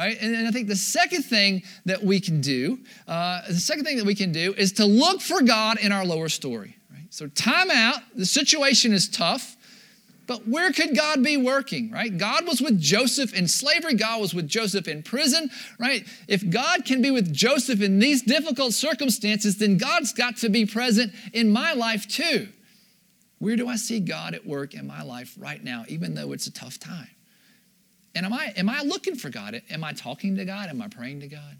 right? 0.00 0.16
And, 0.18 0.34
and 0.34 0.48
I 0.48 0.50
think 0.50 0.66
the 0.66 0.76
second 0.76 1.24
thing 1.24 1.62
that 1.84 2.02
we 2.02 2.20
can 2.20 2.40
do, 2.40 2.78
uh, 3.06 3.42
the 3.46 3.54
second 3.54 3.84
thing 3.84 3.98
that 3.98 4.06
we 4.06 4.14
can 4.14 4.32
do 4.32 4.54
is 4.54 4.72
to 4.72 4.86
look 4.86 5.20
for 5.20 5.42
God 5.42 5.78
in 5.78 5.92
our 5.92 6.06
lower 6.06 6.30
story, 6.30 6.78
right? 6.90 7.04
So 7.10 7.26
time 7.26 7.70
out, 7.70 8.00
the 8.14 8.24
situation 8.24 8.94
is 8.94 9.10
tough, 9.10 9.56
but 10.26 10.48
where 10.48 10.72
could 10.72 10.96
God 10.96 11.22
be 11.22 11.36
working, 11.36 11.90
right? 11.90 12.16
God 12.16 12.46
was 12.46 12.62
with 12.62 12.80
Joseph 12.80 13.34
in 13.34 13.46
slavery, 13.46 13.92
God 13.92 14.22
was 14.22 14.32
with 14.32 14.48
Joseph 14.48 14.88
in 14.88 15.02
prison, 15.02 15.50
right? 15.78 16.06
If 16.28 16.48
God 16.48 16.86
can 16.86 17.02
be 17.02 17.10
with 17.10 17.30
Joseph 17.30 17.82
in 17.82 17.98
these 17.98 18.22
difficult 18.22 18.72
circumstances, 18.72 19.58
then 19.58 19.76
God's 19.76 20.14
got 20.14 20.38
to 20.38 20.48
be 20.48 20.64
present 20.64 21.12
in 21.34 21.50
my 21.50 21.74
life 21.74 22.08
too. 22.08 22.48
Where 23.38 23.56
do 23.56 23.68
I 23.68 23.76
see 23.76 24.00
God 24.00 24.34
at 24.34 24.46
work 24.46 24.72
in 24.72 24.86
my 24.86 25.02
life 25.02 25.34
right 25.38 25.62
now, 25.62 25.84
even 25.88 26.14
though 26.14 26.32
it's 26.32 26.46
a 26.46 26.52
tough 26.52 26.78
time? 26.78 27.08
And 28.14 28.26
am 28.26 28.32
I, 28.32 28.52
am 28.56 28.68
I 28.68 28.82
looking 28.82 29.14
for 29.14 29.30
God? 29.30 29.60
Am 29.70 29.84
I 29.84 29.92
talking 29.92 30.36
to 30.36 30.44
God? 30.44 30.68
Am 30.68 30.82
I 30.82 30.88
praying 30.88 31.20
to 31.20 31.28
God? 31.28 31.56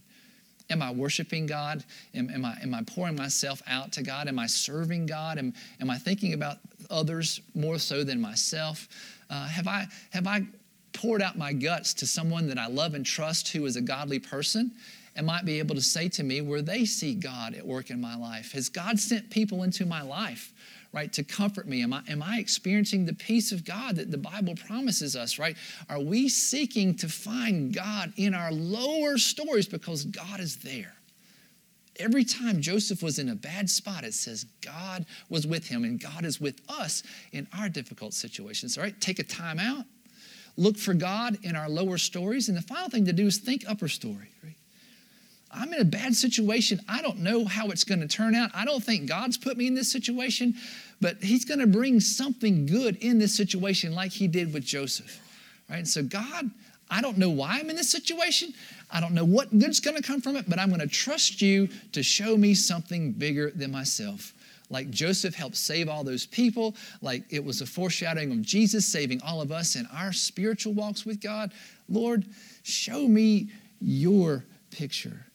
Am 0.69 0.83
I 0.83 0.93
worshiping 0.93 1.47
God? 1.47 1.85
Am, 2.15 2.31
am, 2.31 2.45
I, 2.45 2.57
am 2.63 2.75
I 2.75 2.83
pouring 2.83 3.17
myself 3.17 3.61
out 3.67 3.93
to 3.93 4.03
God? 4.03 4.29
Am 4.29 4.39
I 4.39 4.47
serving 4.47 5.07
God? 5.07 5.39
Am, 5.39 5.53
am 5.81 5.91
I 5.91 5.99
thinking 5.99 6.33
about 6.33 6.59
others 6.91 7.41
more 7.55 7.79
so 7.79 8.05
than 8.05 8.21
myself? 8.21 8.89
Uh, 9.29 9.47
have, 9.49 9.67
I, 9.67 9.87
have 10.11 10.27
I 10.27 10.43
poured 10.93 11.23
out 11.23 11.37
my 11.37 11.53
guts 11.53 11.95
to 11.95 12.07
someone 12.07 12.47
that 12.49 12.59
I 12.59 12.67
love 12.69 12.95
and 12.95 13.05
trust 13.05 13.49
who 13.49 13.67
is 13.67 13.77
a 13.77 13.83
godly 13.83 14.19
person? 14.19 14.73
and 15.17 15.27
might 15.27 15.45
be 15.45 15.59
able 15.59 15.75
to 15.75 15.83
say 15.83 16.09
to 16.09 16.23
me 16.23 16.41
where 16.41 16.63
they 16.63 16.85
see 16.85 17.15
God 17.15 17.55
at 17.55 17.67
work 17.67 17.91
in 17.91 18.01
my 18.01 18.17
life. 18.17 18.53
Has 18.53 18.69
God 18.69 18.99
sent 18.99 19.29
people 19.29 19.65
into 19.65 19.85
my 19.85 20.03
life 20.03 20.53
right, 20.93 21.13
to 21.13 21.23
comfort 21.23 21.69
me? 21.69 21.83
Am 21.83 21.93
I, 21.93 22.03
am 22.09 22.23
I 22.23 22.39
experiencing 22.39 23.07
the 23.07 23.13
peace 23.13 23.53
of 23.53 23.65
God 23.65 23.97
that 23.97 24.11
the 24.11 24.19
Bible 24.19 24.55
promises 24.67 25.15
us, 25.15 25.39
right? 25.39 25.57
Are 25.89 26.01
we 26.01 26.29
seeking 26.29 26.95
to 26.97 27.09
find 27.09 27.73
God 27.73 28.13
in 28.17 28.35
our 28.35 28.53
lower 28.53 29.17
stories 29.19 29.69
because 29.69 30.05
God 30.05 30.41
is 30.41 30.57
there? 30.57 30.95
Every 31.99 32.25
time 32.25 32.61
Joseph 32.61 33.03
was 33.03 33.19
in 33.19 33.29
a 33.29 33.35
bad 33.35 33.69
spot, 33.69 34.05
it 34.05 34.15
says 34.15 34.47
God 34.63 35.05
was 35.29 35.47
with 35.47 35.67
him 35.67 35.85
and 35.85 36.01
God 36.01 36.25
is 36.25 36.41
with 36.41 36.61
us 36.69 37.03
in 37.33 37.47
our 37.57 37.69
difficult 37.69 38.15
situations. 38.15 38.79
All 38.79 38.85
right, 38.85 38.99
take 39.01 39.19
a 39.19 39.25
time 39.25 39.59
out, 39.59 39.85
look 40.57 40.79
for 40.79 40.95
God 40.95 41.39
in 41.43 41.55
our 41.55 41.69
lower 41.69 41.99
stories, 41.99 42.49
and 42.49 42.57
the 42.57 42.63
final 42.63 42.89
thing 42.89 43.05
to 43.05 43.13
do 43.13 43.27
is 43.27 43.39
think 43.39 43.65
upper 43.69 43.89
story. 43.89 44.31
Right? 44.43 44.57
I'm 45.53 45.73
in 45.73 45.81
a 45.81 45.85
bad 45.85 46.15
situation. 46.15 46.81
I 46.89 47.03
don't 47.03 47.19
know 47.19 47.45
how 47.45 47.69
it's 47.71 47.85
going 47.85 48.01
to 48.01 48.09
turn 48.09 48.35
out. 48.35 48.51
I 48.55 48.65
don't 48.65 48.83
think 48.83 49.09
God's 49.09 49.37
put 49.37 49.57
me 49.57 49.67
in 49.67 49.75
this 49.75 49.91
situation, 49.91 50.55
but 51.01 51.23
He's 51.23 51.45
going 51.45 51.61
to 51.61 51.67
bring 51.67 52.01
something 52.01 52.67
good 52.67 52.97
in 52.97 53.19
this 53.19 53.37
situation 53.37 53.95
like 53.95 54.13
He 54.13 54.29
did 54.29 54.53
with 54.55 54.65
Joseph. 54.65 55.21
Right? 55.69 55.79
And 55.79 55.89
So, 55.89 56.03
God, 56.03 56.51
I 56.91 57.01
don't 57.01 57.19
know 57.19 57.31
why 57.31 57.59
I'm 57.59 57.71
in 57.71 57.77
this 57.77 57.91
situation. 57.91 58.53
I 58.91 59.01
don't 59.01 59.13
know 59.13 59.25
what 59.25 59.57
good's 59.57 59.81
going 59.81 59.97
to 59.97 60.03
come 60.03 60.21
from 60.21 60.37
it, 60.37 60.49
but 60.49 60.59
I'm 60.59 60.69
going 60.69 60.81
to 60.81 60.89
trust 60.89 61.41
you 61.41 61.69
to 61.93 62.03
show 62.03 62.37
me 62.37 62.55
something 62.55 63.13
bigger 63.13 63.51
than 63.51 63.71
myself. 63.71 64.35
Like 64.69 64.91
Joseph 64.91 65.35
helped 65.35 65.57
save 65.57 65.89
all 65.89 66.05
those 66.05 66.27
people, 66.27 66.77
like 67.03 67.25
it 67.29 67.45
was 67.45 67.61
a 67.61 67.67
foreshadowing 67.67 68.31
of 68.31 68.43
Jesus 68.43 68.87
saving 68.87 69.21
all 69.23 69.41
of 69.41 69.51
us 69.51 69.75
in 69.75 69.87
our 69.93 70.13
spiritual 70.13 70.75
walks 70.75 71.05
with 71.05 71.21
God. 71.21 71.53
Lord, 71.89 72.25
show 72.63 73.09
me 73.09 73.51
your 73.81 74.45
picture. 74.71 75.27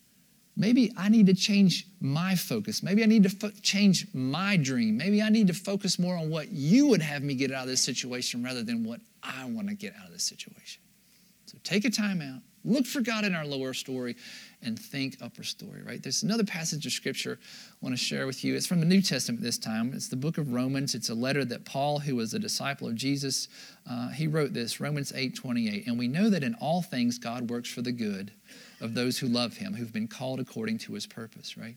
Maybe 0.58 0.94
I 0.96 1.10
need 1.10 1.26
to 1.26 1.34
change 1.34 1.86
my 2.00 2.36
focus. 2.36 2.82
Maybe 2.82 3.04
I 3.04 3.08
need 3.08 3.24
to 3.24 3.30
fo- 3.30 3.52
change 3.62 4.08
my 4.14 4.56
dream. 4.56 4.98
Maybe 4.98 5.22
I 5.22 5.30
need 5.30 5.48
to 5.48 5.54
focus 5.54 6.00
more 6.00 6.16
on 6.16 6.30
what 6.30 6.50
you 6.50 6.88
would 6.88 7.02
have 7.02 7.24
me 7.24 7.36
get 7.36 7.52
out 7.52 7.64
of 7.64 7.70
this 7.70 7.84
situation 7.84 8.44
rather 8.44 8.64
than 8.64 8.86
what 8.86 9.02
I 9.22 9.46
want 9.46 9.68
to 9.68 9.76
get 9.76 9.94
out 10.00 10.08
of 10.08 10.14
this 10.14 10.24
situation. 10.24 10.82
So 11.46 11.58
take 11.64 11.84
a 11.84 11.90
time 11.90 12.22
out, 12.22 12.42
look 12.64 12.86
for 12.86 13.02
God 13.02 13.26
in 13.26 13.36
our 13.36 13.46
lower 13.46 13.74
story, 13.74 14.16
and 14.64 14.80
think 14.80 15.18
upper 15.22 15.44
story, 15.44 15.82
right? 15.86 16.02
There's 16.02 16.24
another 16.24 16.46
passage 16.46 16.86
of 16.86 16.94
scripture 16.94 17.38
I 17.42 17.76
want 17.82 17.96
to 17.96 18.04
share 18.04 18.26
with 18.26 18.44
you. 18.44 18.56
It's 18.56 18.66
from 18.66 18.80
the 18.80 18.86
New 18.86 19.02
Testament 19.02 19.44
this 19.44 19.58
time. 19.58 19.92
It's 19.94 20.08
the 20.08 20.16
book 20.16 20.38
of 20.38 20.54
Romans. 20.54 20.96
It's 20.96 21.10
a 21.10 21.14
letter 21.14 21.44
that 21.46 21.66
Paul, 21.66 22.00
who 22.00 22.16
was 22.16 22.34
a 22.34 22.40
disciple 22.40 22.88
of 22.88 22.96
Jesus, 22.96 23.50
uh, 23.90 24.10
he 24.10 24.26
wrote 24.26 24.54
this, 24.54 24.80
Romans 24.80 25.12
8 25.14 25.36
28. 25.36 25.86
And 25.86 26.00
we 26.00 26.08
know 26.08 26.30
that 26.30 26.44
in 26.44 26.56
all 26.56 26.82
things 26.82 27.20
God 27.20 27.50
works 27.50 27.70
for 27.70 27.82
the 27.82 27.92
good 27.92 28.32
of 28.82 28.94
those 28.94 29.18
who 29.18 29.28
love 29.28 29.58
him, 29.58 29.74
who've 29.74 29.94
been 29.94 30.08
called 30.08 30.40
according 30.40 30.78
to 30.80 30.94
his 30.94 31.06
purpose, 31.06 31.58
right? 31.58 31.76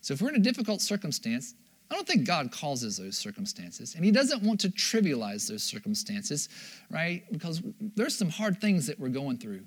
So 0.00 0.14
if 0.14 0.22
we're 0.22 0.30
in 0.30 0.36
a 0.36 0.40
difficult 0.40 0.80
circumstance, 0.80 1.54
I 1.90 1.94
don't 1.94 2.06
think 2.06 2.26
God 2.26 2.52
causes 2.52 2.96
those 2.96 3.18
circumstances. 3.18 3.94
And 3.96 4.04
he 4.04 4.12
doesn't 4.12 4.42
want 4.42 4.60
to 4.60 4.68
trivialize 4.68 5.48
those 5.48 5.62
circumstances, 5.62 6.48
right? 6.90 7.24
Because 7.32 7.62
there's 7.96 8.16
some 8.16 8.30
hard 8.30 8.60
things 8.60 8.86
that 8.86 8.98
we're 8.98 9.08
going 9.08 9.38
through. 9.38 9.62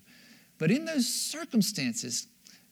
But 0.57 0.71
in 0.71 0.85
those 0.85 1.07
circumstances, 1.07 2.27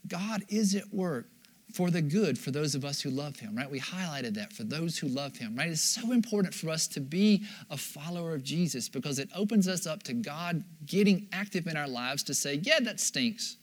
God 0.08 0.44
is 0.48 0.76
at 0.76 0.94
work 0.94 1.28
for 1.74 1.90
the 1.90 2.02
good 2.02 2.38
for 2.38 2.52
those 2.52 2.76
of 2.76 2.84
us 2.84 3.02
who 3.02 3.10
love 3.10 3.38
him, 3.38 3.56
right? 3.56 3.70
We 3.70 3.80
highlighted 3.80 4.34
that 4.36 4.52
for 4.54 4.64
those 4.64 4.98
who 4.98 5.08
love 5.08 5.38
him, 5.38 5.56
right? 5.56 5.70
It's 5.70 5.82
so 5.82 6.12
important 6.12 6.54
for 6.54 6.70
us 6.70 6.88
to 6.90 7.00
be 7.00 7.44
a 7.70 7.78
follower 7.78 8.34
of 8.34 8.44
Jesus 8.44 8.90
because 8.90 9.20
it 9.20 9.30
opens 9.36 9.68
us 9.68 9.88
up 9.88 10.04
to 10.04 10.14
God 10.14 10.64
getting 10.86 11.28
active 11.32 11.68
in 11.68 11.78
our 11.78 11.88
lives 11.88 12.24
to 12.24 12.34
say, 12.34 12.56
yeah, 12.64 12.80
that 12.82 13.00
stinks. 13.00 13.58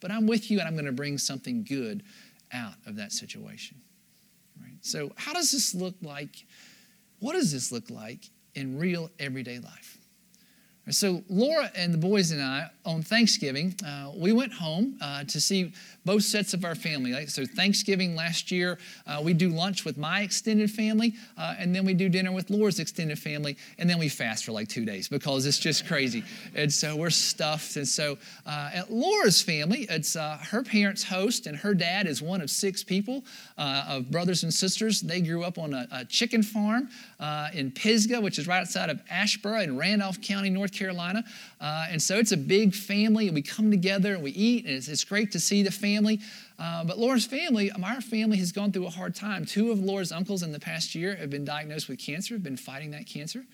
But 0.00 0.10
I'm 0.10 0.26
with 0.26 0.50
you 0.50 0.58
and 0.58 0.68
I'm 0.68 0.74
going 0.74 0.86
to 0.86 0.92
bring 0.92 1.18
something 1.18 1.64
good 1.64 2.02
out 2.52 2.74
of 2.86 2.96
that 2.96 3.12
situation. 3.12 3.78
Right? 4.60 4.76
So, 4.80 5.12
how 5.16 5.32
does 5.32 5.50
this 5.50 5.74
look 5.74 5.94
like? 6.02 6.46
What 7.18 7.32
does 7.32 7.52
this 7.52 7.72
look 7.72 7.90
like 7.90 8.30
in 8.54 8.78
real 8.78 9.10
everyday 9.18 9.58
life? 9.58 9.98
So, 10.88 11.24
Laura 11.28 11.68
and 11.74 11.92
the 11.92 11.98
boys 11.98 12.30
and 12.30 12.40
I, 12.40 12.70
on 12.84 13.02
Thanksgiving, 13.02 13.74
uh, 13.84 14.12
we 14.16 14.32
went 14.32 14.52
home 14.52 14.96
uh, 15.00 15.24
to 15.24 15.40
see 15.40 15.72
both 16.04 16.22
sets 16.22 16.54
of 16.54 16.64
our 16.64 16.76
family. 16.76 17.26
So, 17.26 17.44
Thanksgiving 17.44 18.14
last 18.14 18.52
year, 18.52 18.78
uh, 19.04 19.20
we 19.20 19.34
do 19.34 19.48
lunch 19.48 19.84
with 19.84 19.98
my 19.98 20.20
extended 20.20 20.70
family, 20.70 21.14
uh, 21.36 21.56
and 21.58 21.74
then 21.74 21.84
we 21.84 21.92
do 21.92 22.08
dinner 22.08 22.30
with 22.30 22.50
Laura's 22.50 22.78
extended 22.78 23.18
family, 23.18 23.56
and 23.78 23.90
then 23.90 23.98
we 23.98 24.08
fast 24.08 24.44
for 24.44 24.52
like 24.52 24.68
two 24.68 24.84
days 24.84 25.08
because 25.08 25.44
it's 25.44 25.58
just 25.58 25.88
crazy. 25.88 26.22
And 26.54 26.72
so, 26.72 26.94
we're 26.94 27.10
stuffed. 27.10 27.74
And 27.74 27.88
so, 27.88 28.16
uh, 28.46 28.70
at 28.72 28.92
Laura's 28.92 29.42
family, 29.42 29.88
it's 29.90 30.14
uh, 30.14 30.38
her 30.40 30.62
parents 30.62 31.02
host, 31.02 31.48
and 31.48 31.56
her 31.56 31.74
dad 31.74 32.06
is 32.06 32.22
one 32.22 32.40
of 32.40 32.48
six 32.48 32.84
people 32.84 33.24
of 33.58 34.08
brothers 34.12 34.44
and 34.44 34.54
sisters. 34.54 35.00
They 35.00 35.20
grew 35.20 35.42
up 35.42 35.58
on 35.58 35.74
a, 35.74 35.88
a 35.90 36.04
chicken 36.04 36.44
farm 36.44 36.90
in 37.52 37.72
Pisgah, 37.72 38.20
which 38.20 38.38
is 38.38 38.46
right 38.46 38.60
outside 38.60 38.88
of 38.88 39.04
Asheboro 39.06 39.64
in 39.64 39.76
Randolph 39.76 40.20
County, 40.20 40.48
North 40.48 40.75
Carolina. 40.76 41.24
Uh, 41.60 41.86
and 41.90 42.02
so 42.02 42.18
it's 42.18 42.32
a 42.32 42.36
big 42.36 42.74
family, 42.74 43.26
and 43.26 43.34
we 43.34 43.42
come 43.42 43.70
together 43.70 44.14
and 44.14 44.22
we 44.22 44.32
eat, 44.32 44.64
and 44.64 44.74
it's, 44.74 44.88
it's 44.88 45.04
great 45.04 45.32
to 45.32 45.40
see 45.40 45.62
the 45.62 45.70
family. 45.70 46.20
Uh, 46.58 46.84
but 46.84 46.98
Laura's 46.98 47.26
family, 47.26 47.70
our 47.70 48.00
family 48.00 48.36
has 48.38 48.52
gone 48.52 48.72
through 48.72 48.86
a 48.86 48.90
hard 48.90 49.14
time. 49.14 49.44
Two 49.44 49.70
of 49.70 49.78
Laura's 49.80 50.12
uncles 50.12 50.42
in 50.42 50.52
the 50.52 50.60
past 50.60 50.94
year 50.94 51.16
have 51.16 51.30
been 51.30 51.44
diagnosed 51.44 51.88
with 51.88 51.98
cancer, 51.98 52.34
have 52.34 52.42
been 52.42 52.56
fighting 52.56 52.90
that 52.92 53.06
cancer. 53.06 53.44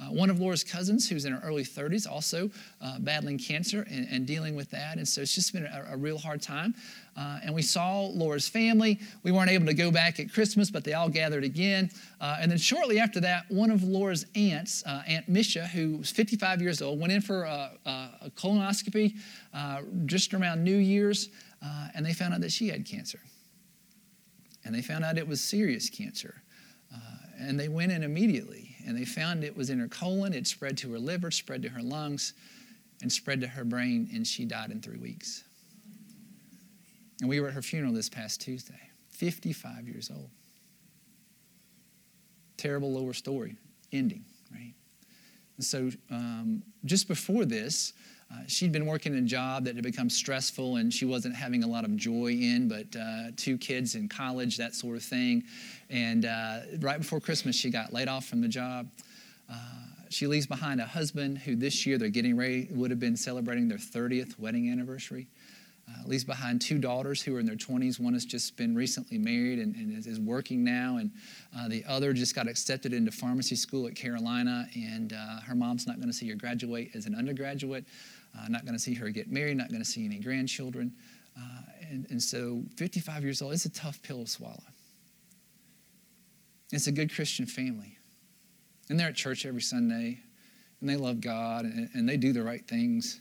Uh, 0.00 0.04
one 0.12 0.30
of 0.30 0.38
Laura's 0.38 0.62
cousins, 0.62 1.08
who's 1.08 1.24
in 1.24 1.32
her 1.32 1.40
early 1.44 1.64
30s, 1.64 2.08
also 2.08 2.48
uh, 2.80 3.00
battling 3.00 3.36
cancer 3.36 3.84
and, 3.90 4.06
and, 4.08 4.26
dealing 4.26 4.54
with 4.54 4.70
that. 4.70 4.96
And 4.96 5.08
so 5.08 5.22
it's 5.22 5.34
just 5.34 5.52
been 5.52 5.66
a, 5.66 5.88
a 5.90 5.96
real 5.96 6.18
hard 6.18 6.40
time. 6.40 6.72
Uh, 7.16 7.40
and 7.42 7.52
we 7.52 7.62
saw 7.62 8.02
Laura's 8.02 8.46
family. 8.46 9.00
We 9.24 9.32
weren't 9.32 9.50
able 9.50 9.66
to 9.66 9.74
go 9.74 9.90
back 9.90 10.20
at 10.20 10.32
Christmas, 10.32 10.70
but 10.70 10.84
they 10.84 10.92
all 10.92 11.08
gathered 11.08 11.42
again. 11.42 11.90
Uh, 12.20 12.36
and 12.40 12.48
then 12.48 12.58
shortly 12.58 13.00
after 13.00 13.18
that, 13.20 13.46
one 13.48 13.72
of 13.72 13.82
Laura's 13.82 14.24
aunts, 14.36 14.84
uh, 14.86 15.02
Aunt 15.08 15.28
Misha, 15.28 15.66
who 15.66 15.96
was 15.96 16.12
55 16.12 16.62
years 16.62 16.80
old, 16.80 17.00
went 17.00 17.12
in 17.12 17.20
for 17.20 17.42
a, 17.42 17.72
a 17.84 18.30
colonoscopy 18.36 19.16
uh, 19.52 19.82
just 20.06 20.32
around 20.32 20.62
New 20.62 20.76
Year's, 20.76 21.28
and 21.96 22.06
they 22.06 22.12
found 22.12 22.34
out 22.34 22.40
that 22.42 22.52
she 22.52 22.68
had 22.68 22.86
cancer. 22.86 23.18
And 24.64 24.72
they 24.72 24.82
found 24.82 25.04
out 25.04 25.18
it 25.18 25.26
was 25.26 25.40
serious 25.40 25.90
cancer. 25.90 26.40
and 27.40 27.58
they 27.58 27.68
went 27.68 27.90
in 27.90 28.02
immediately 28.04 28.67
and 28.88 28.96
they 28.96 29.04
found 29.04 29.44
it 29.44 29.54
was 29.54 29.68
in 29.68 29.78
her 29.78 29.86
colon. 29.86 30.32
It 30.32 30.46
spread 30.46 30.78
to 30.78 30.90
her 30.92 30.98
liver, 30.98 31.30
spread 31.30 31.62
to 31.62 31.68
her 31.68 31.82
lungs, 31.82 32.32
and 33.02 33.12
spread 33.12 33.42
to 33.42 33.46
her 33.46 33.62
brain, 33.62 34.08
and 34.14 34.26
she 34.26 34.46
died 34.46 34.70
in 34.70 34.80
three 34.80 34.96
weeks. 34.96 35.44
And 37.20 37.28
we 37.28 37.38
were 37.38 37.48
at 37.48 37.54
her 37.54 37.60
funeral 37.60 37.92
this 37.92 38.08
past 38.08 38.40
Tuesday, 38.40 38.80
55 39.10 39.86
years 39.86 40.10
old. 40.10 40.30
Terrible 42.56 42.90
lower 42.90 43.12
story, 43.12 43.56
ending, 43.92 44.24
right? 44.50 44.72
And 45.58 45.66
so 45.66 45.90
um, 46.10 46.62
just 46.86 47.08
before 47.08 47.44
this, 47.44 47.92
uh, 48.30 48.36
she'd 48.46 48.72
been 48.72 48.84
working 48.84 49.14
a 49.14 49.22
job 49.22 49.64
that 49.64 49.74
had 49.74 49.82
become 49.82 50.10
stressful 50.10 50.76
and 50.76 50.92
she 50.92 51.06
wasn't 51.06 51.34
having 51.34 51.64
a 51.64 51.66
lot 51.66 51.84
of 51.84 51.96
joy 51.96 52.26
in, 52.32 52.68
but 52.68 52.86
uh, 52.98 53.30
two 53.36 53.56
kids 53.56 53.94
in 53.94 54.06
college, 54.06 54.58
that 54.58 54.74
sort 54.74 54.96
of 54.96 55.02
thing. 55.02 55.42
And 55.88 56.26
uh, 56.26 56.60
right 56.80 56.98
before 56.98 57.20
Christmas, 57.20 57.56
she 57.56 57.70
got 57.70 57.92
laid 57.92 58.06
off 58.06 58.26
from 58.26 58.42
the 58.42 58.48
job. 58.48 58.86
Uh, 59.50 59.56
she 60.10 60.26
leaves 60.26 60.46
behind 60.46 60.78
a 60.80 60.84
husband 60.84 61.38
who 61.38 61.56
this 61.56 61.86
year 61.86 61.96
they're 61.96 62.10
getting 62.10 62.36
ready, 62.36 62.68
would 62.70 62.90
have 62.90 63.00
been 63.00 63.16
celebrating 63.16 63.66
their 63.66 63.78
30th 63.78 64.38
wedding 64.38 64.70
anniversary. 64.70 65.26
Uh, 65.88 66.06
leaves 66.06 66.24
behind 66.24 66.60
two 66.60 66.76
daughters 66.76 67.22
who 67.22 67.34
are 67.34 67.40
in 67.40 67.46
their 67.46 67.56
20s. 67.56 67.98
One 67.98 68.12
has 68.12 68.26
just 68.26 68.58
been 68.58 68.74
recently 68.74 69.16
married 69.16 69.58
and, 69.58 69.74
and 69.74 70.06
is, 70.06 70.20
working 70.20 70.62
now, 70.62 70.98
and 70.98 71.10
the 71.70 71.82
other 71.88 72.12
just 72.12 72.34
got 72.34 72.46
accepted 72.46 72.92
into 72.92 73.10
pharmacy 73.10 73.56
school 73.56 73.86
at 73.86 73.94
Carolina. 73.94 74.68
And 74.76 75.12
her 75.46 75.54
mom's 75.54 75.86
not 75.86 75.96
going 75.96 76.08
to 76.08 76.12
see 76.12 76.28
her 76.28 76.34
graduate 76.34 76.90
as 76.94 77.06
an 77.06 77.14
undergraduate. 77.14 77.86
Uh, 78.36 78.48
not 78.48 78.64
going 78.64 78.74
to 78.74 78.80
see 78.80 78.94
her 78.94 79.10
get 79.10 79.30
married, 79.30 79.56
not 79.56 79.68
going 79.68 79.82
to 79.82 79.88
see 79.88 80.04
any 80.04 80.18
grandchildren. 80.18 80.92
Uh, 81.36 81.60
and, 81.88 82.06
and 82.10 82.22
so, 82.22 82.62
55 82.76 83.22
years 83.22 83.42
old, 83.42 83.52
it's 83.52 83.64
a 83.64 83.70
tough 83.70 84.02
pill 84.02 84.24
to 84.24 84.30
swallow. 84.30 84.62
It's 86.72 86.86
a 86.86 86.92
good 86.92 87.14
Christian 87.14 87.46
family. 87.46 87.96
And 88.90 88.98
they're 88.98 89.08
at 89.08 89.14
church 89.14 89.46
every 89.46 89.62
Sunday, 89.62 90.18
and 90.80 90.88
they 90.88 90.96
love 90.96 91.20
God, 91.20 91.64
and, 91.64 91.88
and 91.94 92.08
they 92.08 92.16
do 92.16 92.32
the 92.32 92.42
right 92.42 92.66
things. 92.66 93.20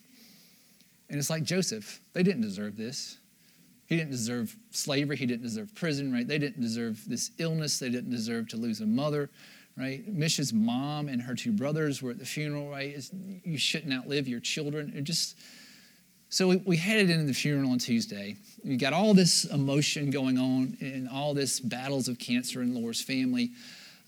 And 1.09 1.17
it's 1.19 1.29
like 1.29 1.43
Joseph. 1.43 2.01
They 2.13 2.23
didn't 2.23 2.41
deserve 2.41 2.75
this. 2.77 3.17
He 3.85 3.95
didn't 3.95 4.11
deserve 4.11 4.55
slavery. 4.71 5.15
He 5.15 5.25
didn't 5.25 5.43
deserve 5.43 5.73
prison, 5.73 6.11
right? 6.11 6.27
They 6.27 6.37
didn't 6.37 6.61
deserve 6.61 7.07
this 7.07 7.31
illness. 7.37 7.79
They 7.79 7.89
didn't 7.89 8.11
deserve 8.11 8.49
to 8.49 8.57
lose 8.57 8.81
a 8.81 8.85
mother 8.85 9.29
right? 9.77 10.07
Misha's 10.07 10.51
mom 10.51 11.07
and 11.07 11.21
her 11.21 11.35
two 11.35 11.51
brothers 11.51 12.01
were 12.01 12.11
at 12.11 12.19
the 12.19 12.25
funeral, 12.25 12.69
right? 12.69 12.93
It's, 12.95 13.11
you 13.43 13.57
shouldn't 13.57 13.93
outlive 13.93 14.27
your 14.27 14.39
children. 14.39 14.93
It 14.95 15.03
just 15.03 15.37
so 16.29 16.49
we, 16.49 16.57
we 16.57 16.75
headed 16.75 17.09
into 17.09 17.25
the 17.25 17.33
funeral 17.33 17.71
on 17.71 17.79
Tuesday. 17.79 18.35
We 18.63 18.75
got 18.75 18.91
all 18.91 19.13
this 19.13 19.45
emotion 19.45 20.09
going 20.09 20.37
on 20.37 20.77
and 20.81 21.07
all 21.07 21.33
this 21.33 21.59
battles 21.59 22.09
of 22.09 22.19
cancer 22.19 22.61
in 22.61 22.75
Laura's 22.75 23.01
family. 23.01 23.51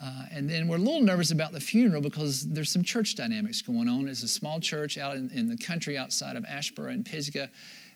Uh, 0.02 0.26
and 0.32 0.50
then 0.50 0.68
we're 0.68 0.78
a 0.78 0.80
little 0.80 1.02
nervous 1.02 1.32
about 1.32 1.54
the 1.54 1.60
funeral 1.60 2.02
because 2.02 2.48
there's 2.48 2.72
some 2.72 2.84
church 2.84 3.16
dynamics 3.16 3.62
going 3.62 3.88
on. 3.88 4.08
It's 4.08 4.24
a 4.24 4.28
small 4.28 4.60
church 4.60 4.98
out 4.98 5.16
in, 5.16 5.30
in 5.32 5.48
the 5.48 5.58
country 5.58 5.98
outside 5.98 6.36
of 6.36 6.44
Asheboro 6.44 6.92
and 6.92 7.06
Pisgah. 7.06 7.50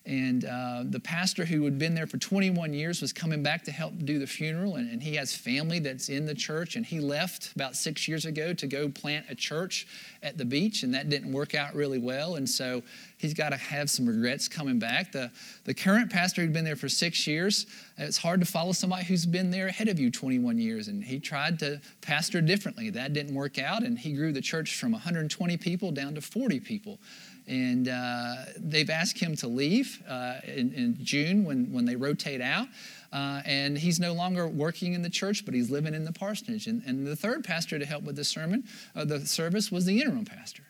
And 0.06 0.44
uh, 0.44 0.84
the 0.84 1.00
pastor 1.00 1.46
who 1.46 1.64
had 1.64 1.80
been 1.80 1.96
there 1.96 2.08
for 2.08 2.18
21 2.18 2.74
years 2.74 3.02
was 3.02 3.14
coming 3.14 3.42
back 3.42 3.64
to 3.64 3.72
help 3.72 3.94
do 4.04 4.20
the 4.20 4.28
funeral. 4.28 4.76
And, 4.76 4.92
and, 4.92 5.02
he 5.02 5.16
has 5.16 5.34
family 5.34 5.80
that's 5.80 6.10
in 6.10 6.26
the 6.26 6.36
church. 6.36 6.76
And 6.76 6.86
he 6.86 7.00
left 7.00 7.56
about 7.56 7.78
six 7.78 8.06
years 8.06 8.26
ago 8.26 8.54
to 8.54 8.68
go 8.68 8.90
plant 8.90 9.28
a 9.30 9.36
church 9.36 9.88
at 10.22 10.38
the 10.38 10.44
beach. 10.44 10.84
And 10.84 10.94
that 10.94 11.10
didn't 11.10 11.32
work 11.32 11.56
out 11.56 11.74
really 11.74 12.00
well. 12.00 12.36
And 12.36 12.50
so 12.50 12.84
he's 13.18 13.34
got 13.34 13.50
to 13.50 13.56
have 13.56 13.90
some 13.90 14.06
regrets 14.06 14.50
coming 14.50 14.78
back. 14.78 15.14
The, 15.14 15.32
the 15.64 15.74
current 15.74 16.12
pastor 16.12 16.42
who'd 16.42 16.52
been 16.52 16.66
there 16.66 16.76
for 16.76 16.90
six 16.90 17.26
years, 17.26 17.66
it's 17.98 18.18
hard 18.18 18.42
to 18.42 18.46
follow 18.46 18.74
somebody 18.74 19.06
who's 19.06 19.26
been 19.26 19.52
there 19.52 19.68
ahead 19.68 19.88
of 19.88 20.00
you 20.00 20.12
21 20.12 20.58
years. 20.58 20.90
And 20.90 21.02
he 21.02 21.18
tried 21.18 21.60
to 21.60 21.80
pastor 22.02 22.42
differently. 22.42 22.90
That 22.90 23.14
didn't 23.14 23.36
work 23.36 23.58
out. 23.58 23.84
And 23.84 23.98
he 23.98 24.12
grew 24.12 24.34
the 24.34 24.42
church 24.42 24.76
from 24.76 24.92
120 24.92 25.56
people 25.56 25.92
down 25.94 26.14
to 26.16 26.22
40 26.22 26.60
people 26.60 27.00
and 27.48 27.90
uh, 27.90 28.36
they've 28.58 28.90
asked 28.90 29.20
him 29.20 29.36
to 29.38 29.48
leave 29.48 30.02
uh, 30.08 30.36
in, 30.46 30.74
in, 30.74 30.98
June 31.02 31.44
when, 31.44 31.72
when 31.74 31.86
they 31.86 31.96
rotate 31.96 32.42
out. 32.42 32.68
Uh, 33.12 33.42
and 33.46 33.78
he's 33.78 34.00
no 34.00 34.14
longer 34.14 34.48
working 34.48 34.94
in 34.94 35.02
the 35.02 35.10
church, 35.10 35.46
but 35.46 35.54
he's 35.54 35.70
living 35.70 35.94
in 35.94 36.06
the 36.06 36.14
parsonage. 36.14 36.68
And, 36.68 36.82
and 36.86 37.06
the 37.06 37.16
third 37.16 37.44
pastor 37.44 37.78
to 37.78 37.86
help 37.86 38.04
with 38.04 38.16
the 38.16 38.24
sermon, 38.24 38.64
uh, 38.96 39.06
the 39.06 39.26
service, 39.26 39.72
was 39.72 39.86
the 39.86 40.00
interim 40.00 40.26
pastor, 40.26 40.64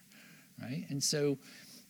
right? 0.62 0.86
And 0.90 1.02
so 1.02 1.38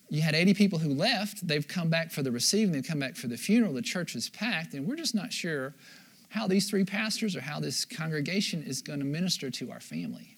you 0.10 0.22
had 0.22 0.36
80 0.36 0.54
people 0.54 0.80
who 0.80 0.94
left. 0.94 1.48
They've 1.48 1.68
come 1.68 1.90
back 1.90 2.12
for 2.12 2.22
the 2.22 2.32
receiving. 2.32 2.72
They've 2.72 2.88
come 2.88 3.00
back 3.00 3.16
for 3.16 3.28
the 3.28 3.38
funeral. 3.38 3.74
The 3.74 3.82
church 3.82 4.16
is 4.16 4.30
packed, 4.30 4.74
and 4.74 4.86
we're 4.86 4.98
just 4.98 5.16
not 5.16 5.34
sure 5.34 5.74
how 6.30 6.48
these 6.48 6.70
three 6.70 6.84
pastors 6.84 7.36
or 7.36 7.42
how 7.42 7.60
this 7.60 7.86
congregation 7.86 8.64
is 8.64 8.82
going 8.82 9.00
to 9.00 9.06
minister 9.06 9.50
to 9.50 9.72
our 9.72 9.80
family. 9.80 10.38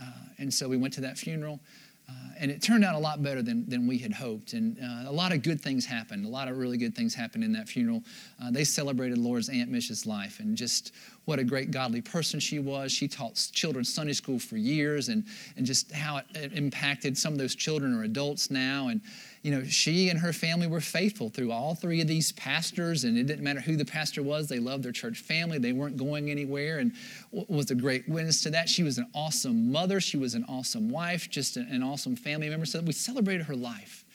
Uh, 0.00 0.10
and 0.38 0.52
so 0.52 0.68
we 0.68 0.76
went 0.76 0.94
to 0.94 1.00
that 1.02 1.18
funeral. 1.18 1.60
Uh, 2.08 2.12
and 2.40 2.50
it 2.50 2.62
turned 2.62 2.84
out 2.84 2.94
a 2.94 2.98
lot 2.98 3.22
better 3.22 3.42
than, 3.42 3.68
than 3.68 3.86
we 3.86 3.98
had 3.98 4.12
hoped. 4.12 4.52
And 4.52 4.78
uh, 4.78 5.10
a 5.10 5.12
lot 5.12 5.32
of 5.32 5.42
good 5.42 5.60
things 5.60 5.84
happened. 5.84 6.24
A 6.24 6.28
lot 6.28 6.48
of 6.48 6.56
really 6.56 6.78
good 6.78 6.94
things 6.94 7.14
happened 7.14 7.44
in 7.44 7.52
that 7.52 7.68
funeral. 7.68 8.02
Uh, 8.42 8.50
they 8.50 8.64
celebrated 8.64 9.18
Laura's 9.18 9.48
Aunt 9.48 9.70
Misha's 9.70 10.06
life 10.06 10.40
and 10.40 10.56
just 10.56 10.92
what 11.28 11.38
a 11.38 11.44
great 11.44 11.70
godly 11.70 12.00
person 12.00 12.40
she 12.40 12.58
was. 12.58 12.90
She 12.90 13.06
taught 13.06 13.34
children 13.52 13.84
Sunday 13.84 14.14
school 14.14 14.38
for 14.38 14.56
years 14.56 15.10
and, 15.10 15.26
and 15.58 15.66
just 15.66 15.92
how 15.92 16.22
it, 16.34 16.54
impacted 16.54 17.18
some 17.18 17.34
of 17.34 17.38
those 17.38 17.54
children 17.54 17.94
or 17.94 18.04
adults 18.04 18.50
now. 18.50 18.88
And, 18.88 19.02
you 19.42 19.50
know, 19.50 19.62
she 19.62 20.08
and 20.08 20.18
her 20.18 20.32
family 20.32 20.66
were 20.66 20.80
faithful 20.80 21.28
through 21.28 21.52
all 21.52 21.74
three 21.74 22.00
of 22.00 22.08
these 22.08 22.32
pastors, 22.32 23.04
and 23.04 23.18
it 23.18 23.26
didn't 23.26 23.44
matter 23.44 23.60
who 23.60 23.76
the 23.76 23.84
pastor 23.84 24.22
was. 24.22 24.48
They 24.48 24.58
loved 24.58 24.82
their 24.82 24.90
church 24.90 25.18
family. 25.18 25.58
They 25.58 25.72
weren't 25.72 25.98
going 25.98 26.30
anywhere, 26.30 26.78
and 26.78 26.92
was 27.30 27.70
a 27.70 27.74
great 27.74 28.08
witness 28.08 28.42
to 28.44 28.50
that. 28.50 28.66
She 28.66 28.82
was 28.82 28.96
an 28.96 29.10
awesome 29.14 29.70
mother. 29.70 30.00
She 30.00 30.16
was 30.16 30.34
an 30.34 30.46
awesome 30.48 30.88
wife, 30.88 31.28
just 31.28 31.58
an 31.58 31.82
awesome 31.82 32.16
family 32.16 32.48
member. 32.48 32.64
So 32.64 32.80
we 32.80 32.92
celebrated 32.92 33.44
her 33.44 33.54
life. 33.54 34.06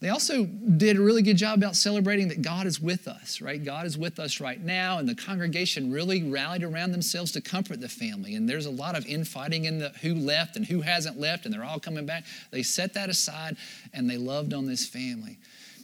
They 0.00 0.08
also 0.08 0.46
did 0.46 0.96
a 0.96 1.00
really 1.00 1.20
good 1.20 1.36
job 1.36 1.58
about 1.58 1.76
celebrating 1.76 2.28
that 2.28 2.40
God 2.40 2.66
is 2.66 2.80
with 2.80 3.06
us, 3.06 3.42
right? 3.42 3.62
God 3.62 3.84
is 3.84 3.98
with 3.98 4.18
us 4.18 4.40
right 4.40 4.58
now, 4.58 4.98
and 4.98 5.06
the 5.06 5.14
congregation 5.14 5.92
really 5.92 6.22
rallied 6.22 6.62
around 6.62 6.92
themselves 6.92 7.32
to 7.32 7.42
comfort 7.42 7.80
the 7.80 7.88
family. 7.88 8.34
And 8.34 8.48
there's 8.48 8.64
a 8.64 8.70
lot 8.70 8.96
of 8.96 9.04
infighting 9.04 9.66
in 9.66 9.78
the 9.78 9.90
who 10.00 10.14
left 10.14 10.56
and 10.56 10.64
who 10.64 10.80
hasn't 10.80 11.20
left, 11.20 11.44
and 11.44 11.52
they're 11.52 11.64
all 11.64 11.78
coming 11.78 12.06
back. 12.06 12.24
They 12.50 12.62
set 12.62 12.94
that 12.94 13.10
aside 13.10 13.58
and 13.92 14.08
they 14.08 14.16
loved 14.16 14.54
on 14.54 14.64
this 14.64 14.86
family. 14.86 15.38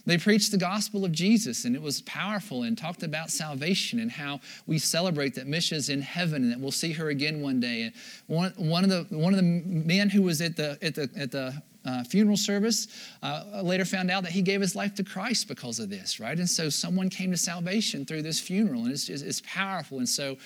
They 0.07 0.17
preached 0.17 0.51
the 0.51 0.57
gospel 0.57 1.03
of 1.03 1.11
Jesus, 1.11 1.65
and 1.65 1.75
it 1.75 1.81
was 1.81 2.01
powerful 2.03 2.63
and 2.63 2.77
talked 2.77 3.03
about 3.03 3.29
salvation 3.29 3.99
and 3.99 4.09
how 4.09 4.39
we 4.65 4.79
celebrate 4.79 5.35
that 5.35 5.47
Misha's 5.47 5.89
in 5.89 6.01
heaven 6.01 6.43
and 6.43 6.51
that 6.53 6.59
we'll 6.61 6.71
see 6.71 6.93
her 6.93 7.09
again 7.09 7.41
one 7.41 7.59
day. 7.59 7.81
And 7.81 7.93
one, 8.27 8.53
one, 8.55 8.85
of, 8.85 8.89
the, 8.89 9.15
one 9.15 9.33
of 9.33 9.37
the 9.37 9.43
men 9.43 10.09
who 10.09 10.21
was 10.21 10.39
at 10.39 10.55
the, 10.55 10.77
at 10.81 10.95
the, 10.95 11.09
at 11.17 11.31
the 11.31 11.61
uh, 11.87 12.03
funeral 12.03 12.37
service. 12.37 12.87
Uh, 13.23 13.61
later 13.63 13.85
found 13.85 14.11
out 14.11 14.23
that 14.23 14.31
he 14.31 14.41
gave 14.41 14.59
his 14.59 14.75
life 14.75 14.93
to 14.95 15.03
Christ 15.03 15.47
because 15.47 15.79
of 15.79 15.89
this, 15.89 16.19
right? 16.19 16.37
And 16.37 16.49
so 16.49 16.69
someone 16.69 17.09
came 17.09 17.31
to 17.31 17.37
salvation 17.37 18.05
through 18.05 18.23
this 18.23 18.39
funeral, 18.39 18.83
and 18.83 18.91
it's, 18.91 19.07
it's 19.09 19.41
powerful. 19.41 19.99
And 19.99 20.09
so, 20.09 20.37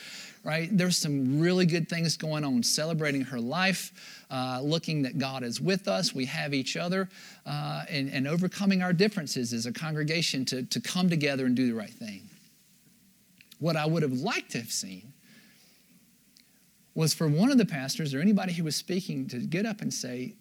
right, 0.44 0.70
there's 0.72 0.98
some 0.98 1.40
really 1.40 1.66
good 1.66 1.90
things 1.90 2.16
going 2.16 2.44
on, 2.44 2.62
celebrating 2.62 3.22
her 3.22 3.40
life, 3.40 3.92
uh, 4.30 4.60
looking 4.62 5.02
that 5.02 5.18
God 5.18 5.44
is 5.44 5.60
with 5.60 5.88
us, 5.88 6.14
we 6.14 6.26
have 6.26 6.54
each 6.54 6.78
other, 6.78 7.10
uh, 7.46 7.84
and, 7.90 8.10
and 8.12 8.28
overcoming 8.28 8.84
our 8.84 8.94
differences 8.94 9.52
as 9.52 9.66
a 9.66 9.74
congregation 9.74 10.46
to, 10.46 10.64
to 10.64 10.80
come 10.80 11.10
together 11.10 11.46
and 11.46 11.56
do 11.56 11.68
the 11.68 11.76
right 11.76 11.90
thing. 11.90 12.30
What 13.60 13.76
I 13.76 13.86
would 13.86 14.04
have 14.04 14.14
liked 14.14 14.52
to 14.52 14.60
have 14.60 14.72
seen 14.72 15.14
was 16.94 17.14
for 17.14 17.28
one 17.28 17.52
of 17.52 17.58
the 17.58 17.66
pastors 17.66 18.14
or 18.14 18.20
anybody 18.20 18.54
who 18.54 18.64
was 18.64 18.76
speaking 18.76 19.28
to 19.30 19.38
get 19.40 19.66
up 19.66 19.82
and 19.82 19.94
say, 19.94 20.36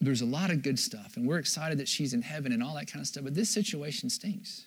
there's 0.00 0.20
a 0.20 0.26
lot 0.26 0.50
of 0.50 0.62
good 0.62 0.78
stuff, 0.78 1.16
and 1.16 1.26
we're 1.26 1.38
excited 1.38 1.78
that 1.78 1.88
she's 1.88 2.12
in 2.12 2.22
heaven 2.22 2.52
and 2.52 2.62
all 2.62 2.74
that 2.74 2.90
kind 2.90 3.00
of 3.00 3.06
stuff, 3.06 3.24
but 3.24 3.34
this 3.34 3.48
situation 3.48 4.10
stinks. 4.10 4.66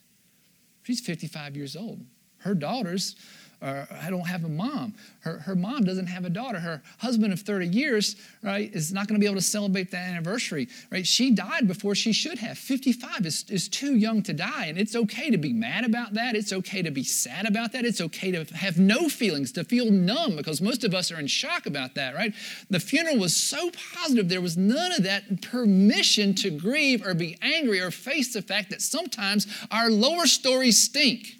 She's 0.84 1.02
55 1.02 1.56
years 1.56 1.76
old. 1.76 2.06
Her 2.40 2.56
daughters 2.56 3.16
or 3.62 3.88
I 4.04 4.10
don't 4.10 4.28
have 4.28 4.43
a 4.43 4.50
mom. 4.50 4.93
Her, 5.22 5.39
her 5.39 5.56
mom 5.56 5.84
doesn't 5.84 6.08
have 6.08 6.26
a 6.26 6.30
daughter. 6.30 6.60
Her 6.60 6.82
husband 7.00 7.34
of 7.34 7.39
30 7.41 7.67
years, 7.67 8.15
right, 8.43 8.74
is 8.74 8.93
not 8.93 9.08
going 9.08 9.20
to 9.20 9.20
be 9.20 9.26
able 9.26 9.39
to 9.39 9.46
celebrate 9.46 9.89
that 9.91 10.10
anniversary, 10.10 10.67
right? 10.91 11.06
She 11.06 11.32
died 11.32 11.67
before 11.67 11.96
she 11.96 12.13
should 12.13 12.38
have. 12.39 12.58
55 12.58 13.26
is, 13.26 13.46
is 13.50 13.67
too 13.67 13.96
young 13.96 14.22
to 14.24 14.34
die. 14.34 14.65
And 14.67 14.78
it's 14.78 14.96
okay 14.96 15.32
to 15.32 15.38
be 15.38 15.54
mad 15.54 15.86
about 15.86 16.13
that. 16.13 16.36
It's 16.36 16.54
okay 16.54 16.82
to 16.84 16.91
be 16.91 17.04
sad 17.04 17.48
about 17.48 17.72
that. 17.72 17.84
It's 17.84 18.00
okay 18.00 18.32
to 18.32 18.43
have 18.56 18.78
no 18.78 19.10
feelings, 19.10 19.52
to 19.54 19.63
feel 19.63 19.91
numb, 19.91 20.36
because 20.36 20.62
most 20.62 20.84
of 20.84 20.93
us 20.93 21.12
are 21.12 21.20
in 21.20 21.28
shock 21.28 21.65
about 21.65 21.96
that, 21.96 22.13
right? 22.13 22.34
The 22.70 22.80
funeral 22.80 23.17
was 23.17 23.36
so 23.36 23.72
positive, 23.93 24.30
there 24.30 24.41
was 24.41 24.56
none 24.56 24.91
of 24.91 25.04
that 25.04 25.41
permission 25.41 26.36
to 26.36 26.52
grieve 26.52 27.06
or 27.06 27.13
be 27.13 27.38
angry 27.41 27.82
or 27.82 27.91
face 27.91 28.34
the 28.34 28.41
fact 28.41 28.70
that 28.70 28.82
sometimes 28.82 29.48
our 29.72 29.89
lower 29.89 30.28
stories 30.28 30.82
stink. 30.82 31.38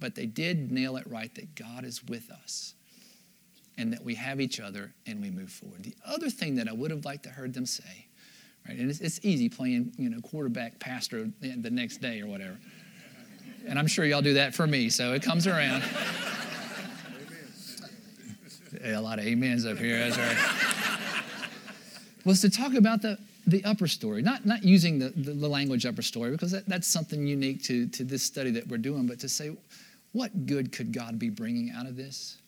But 0.00 0.14
they 0.14 0.26
did 0.26 0.70
nail 0.70 0.96
it 0.96 1.06
right 1.06 1.34
that 1.34 1.54
God 1.54 1.84
is 1.84 2.04
with 2.04 2.30
us 2.30 2.74
and 3.76 3.92
that 3.92 4.04
we 4.04 4.14
have 4.16 4.40
each 4.40 4.60
other 4.60 4.92
and 5.06 5.20
we 5.20 5.30
move 5.30 5.50
forward. 5.50 5.84
The 5.84 5.94
other 6.06 6.30
thing 6.30 6.56
that 6.56 6.68
I 6.68 6.72
would 6.72 6.90
have 6.90 7.04
liked 7.04 7.22
to 7.24 7.30
heard 7.30 7.54
them 7.54 7.66
say, 7.66 8.06
right, 8.68 8.76
and 8.76 8.90
it's, 8.90 9.00
it's 9.00 9.20
easy 9.22 9.48
playing, 9.48 9.92
you 9.96 10.10
know, 10.10 10.20
quarterback 10.20 10.78
pastor 10.78 11.30
the 11.40 11.70
next 11.70 11.98
day 11.98 12.20
or 12.20 12.26
whatever. 12.26 12.58
And 13.66 13.78
I'm 13.78 13.86
sure 13.86 14.04
y'all 14.04 14.22
do 14.22 14.34
that 14.34 14.54
for 14.54 14.66
me, 14.66 14.88
so 14.88 15.12
it 15.12 15.22
comes 15.22 15.46
around. 15.46 15.82
a 18.84 19.00
lot 19.00 19.18
of 19.18 19.26
amens 19.26 19.66
up 19.66 19.78
here. 19.78 19.98
That's 19.98 20.18
right. 20.18 20.36
Was 22.24 22.40
to 22.42 22.50
talk 22.50 22.74
about 22.74 23.02
the, 23.02 23.18
the 23.46 23.64
upper 23.64 23.86
story, 23.86 24.22
not, 24.22 24.44
not 24.44 24.64
using 24.64 24.98
the, 24.98 25.10
the, 25.10 25.32
the 25.32 25.48
language 25.48 25.86
upper 25.86 26.02
story, 26.02 26.32
because 26.32 26.50
that, 26.50 26.66
that's 26.66 26.86
something 26.86 27.26
unique 27.26 27.62
to, 27.64 27.86
to 27.88 28.04
this 28.04 28.22
study 28.22 28.50
that 28.50 28.68
we're 28.68 28.78
doing, 28.78 29.06
but 29.06 29.18
to 29.20 29.28
say, 29.28 29.56
what 30.18 30.46
good 30.46 30.72
could 30.72 30.92
God 30.92 31.18
be 31.18 31.30
bringing 31.30 31.70
out 31.70 31.86
of 31.86 31.96
this? 31.96 32.38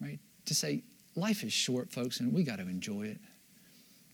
Right? 0.00 0.18
To 0.46 0.54
say, 0.54 0.82
life 1.14 1.44
is 1.44 1.52
short, 1.52 1.92
folks, 1.92 2.20
and 2.20 2.32
we 2.32 2.42
got 2.42 2.56
to 2.56 2.62
enjoy 2.62 3.02
it. 3.02 3.18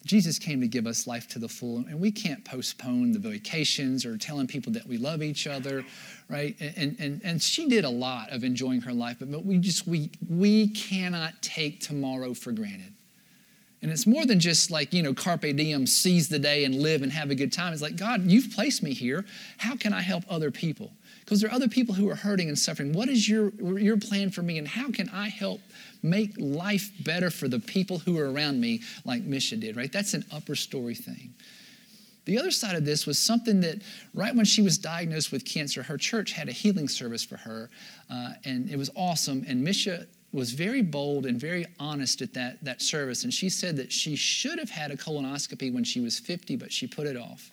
Jesus 0.05 0.37
came 0.37 0.61
to 0.61 0.67
give 0.67 0.89
us 0.89 1.07
life 1.07 1.29
to 1.29 1.39
the 1.39 1.49
full, 1.49 1.77
and 1.77 2.01
we 2.01 2.11
can't 2.11 2.45
postpone 2.45 3.13
the 3.13 3.21
vacations 3.21 4.05
or 4.05 4.19
telling 4.19 4.49
people 4.49 4.73
that 4.73 4.85
we 4.85 4.99
love 4.99 5.23
each 5.23 5.47
other, 5.47 5.85
right? 6.29 6.57
And, 6.61 6.97
and, 6.99 7.21
and 7.23 7.41
she 7.41 7.69
did 7.69 7.85
a 7.85 7.91
lot 7.91 8.31
of 8.31 8.43
enjoying 8.43 8.81
her 8.81 8.93
life, 8.93 9.19
but 9.21 9.45
we 9.45 9.59
just, 9.59 9.87
we, 9.87 10.11
we 10.29 10.69
cannot 10.71 11.41
take 11.41 11.79
tomorrow 11.79 12.35
for 12.35 12.51
granted. 12.51 12.95
And 13.83 13.91
it's 13.91 14.07
more 14.07 14.25
than 14.25 14.39
just 14.39 14.71
like, 14.71 14.95
you 14.95 15.03
know, 15.03 15.13
carpe 15.13 15.57
diem, 15.57 15.89
seize 15.89 16.29
the 16.29 16.39
day 16.39 16.65
and 16.65 16.77
live 16.77 17.03
and 17.03 17.11
have 17.11 17.31
a 17.31 17.35
good 17.35 17.53
time. 17.53 17.73
It's 17.73 17.83
like, 17.83 17.97
God, 17.97 18.23
you've 18.23 18.53
placed 18.53 18.81
me 18.81 18.95
here. 18.95 19.25
How 19.59 19.75
can 19.75 19.93
I 19.93 20.01
help 20.01 20.23
other 20.31 20.53
people? 20.53 20.93
Because 21.21 21.41
there 21.41 21.51
are 21.51 21.55
other 21.55 21.69
people 21.69 21.95
who 21.95 22.09
are 22.09 22.15
hurting 22.15 22.49
and 22.49 22.59
suffering. 22.59 22.93
What 22.93 23.09
is 23.09 23.29
your, 23.29 23.51
your 23.79 23.97
plan 23.97 24.31
for 24.31 24.43
me, 24.43 24.59
and 24.59 24.69
how 24.69 24.91
can 24.91 25.09
I 25.09 25.29
help 25.29 25.61
make 26.03 26.33
life 26.39 26.91
better 27.05 27.31
for 27.31 27.49
the 27.49 27.59
people 27.59 27.99
who 27.99 28.19
are 28.19 28.31
around 28.31 28.61
me, 28.61 28.83
like 29.05 29.23
Misha 29.23 29.57
did, 29.57 29.77
right? 29.77 29.91
That's 29.91 30.15
an 30.15 30.25
upper 30.33 30.55
story 30.55 30.95
thing. 30.95 31.35
The 32.25 32.39
other 32.39 32.53
side 32.53 32.77
of 32.77 32.85
this 32.85 33.05
was 33.05 33.19
something 33.19 33.61
that 33.63 33.83
right 34.15 34.35
when 34.35 34.45
she 34.45 34.63
was 34.63 34.79
diagnosed 34.79 35.33
with 35.33 35.45
cancer, 35.45 35.83
her 35.83 35.97
church 35.97 36.33
had 36.33 36.49
a 36.49 36.53
healing 36.53 36.89
service 36.89 37.25
for 37.25 37.37
her, 37.37 37.69
uh, 38.09 38.35
and 38.45 38.71
it 38.71 38.77
was 38.77 38.91
awesome. 38.95 39.45
And 39.49 39.63
Misha 39.63 40.07
was 40.33 40.53
very 40.53 40.83
bold 40.83 41.27
and 41.27 41.39
very 41.39 41.67
honest 41.79 42.23
at 42.23 42.33
that, 42.35 42.65
that 42.65 42.81
service. 42.81 43.25
And 43.25 43.33
she 43.33 43.51
said 43.51 43.77
that 43.77 43.93
she 43.93 44.17
should 44.17 44.59
have 44.59 44.71
had 44.71 44.91
a 44.91 44.97
colonoscopy 44.97 45.73
when 45.73 45.85
she 45.85 46.01
was 46.01 46.19
50, 46.19 46.57
but 46.57 46.73
she 46.73 46.87
put 46.87 47.07
it 47.07 47.17
off. 47.17 47.51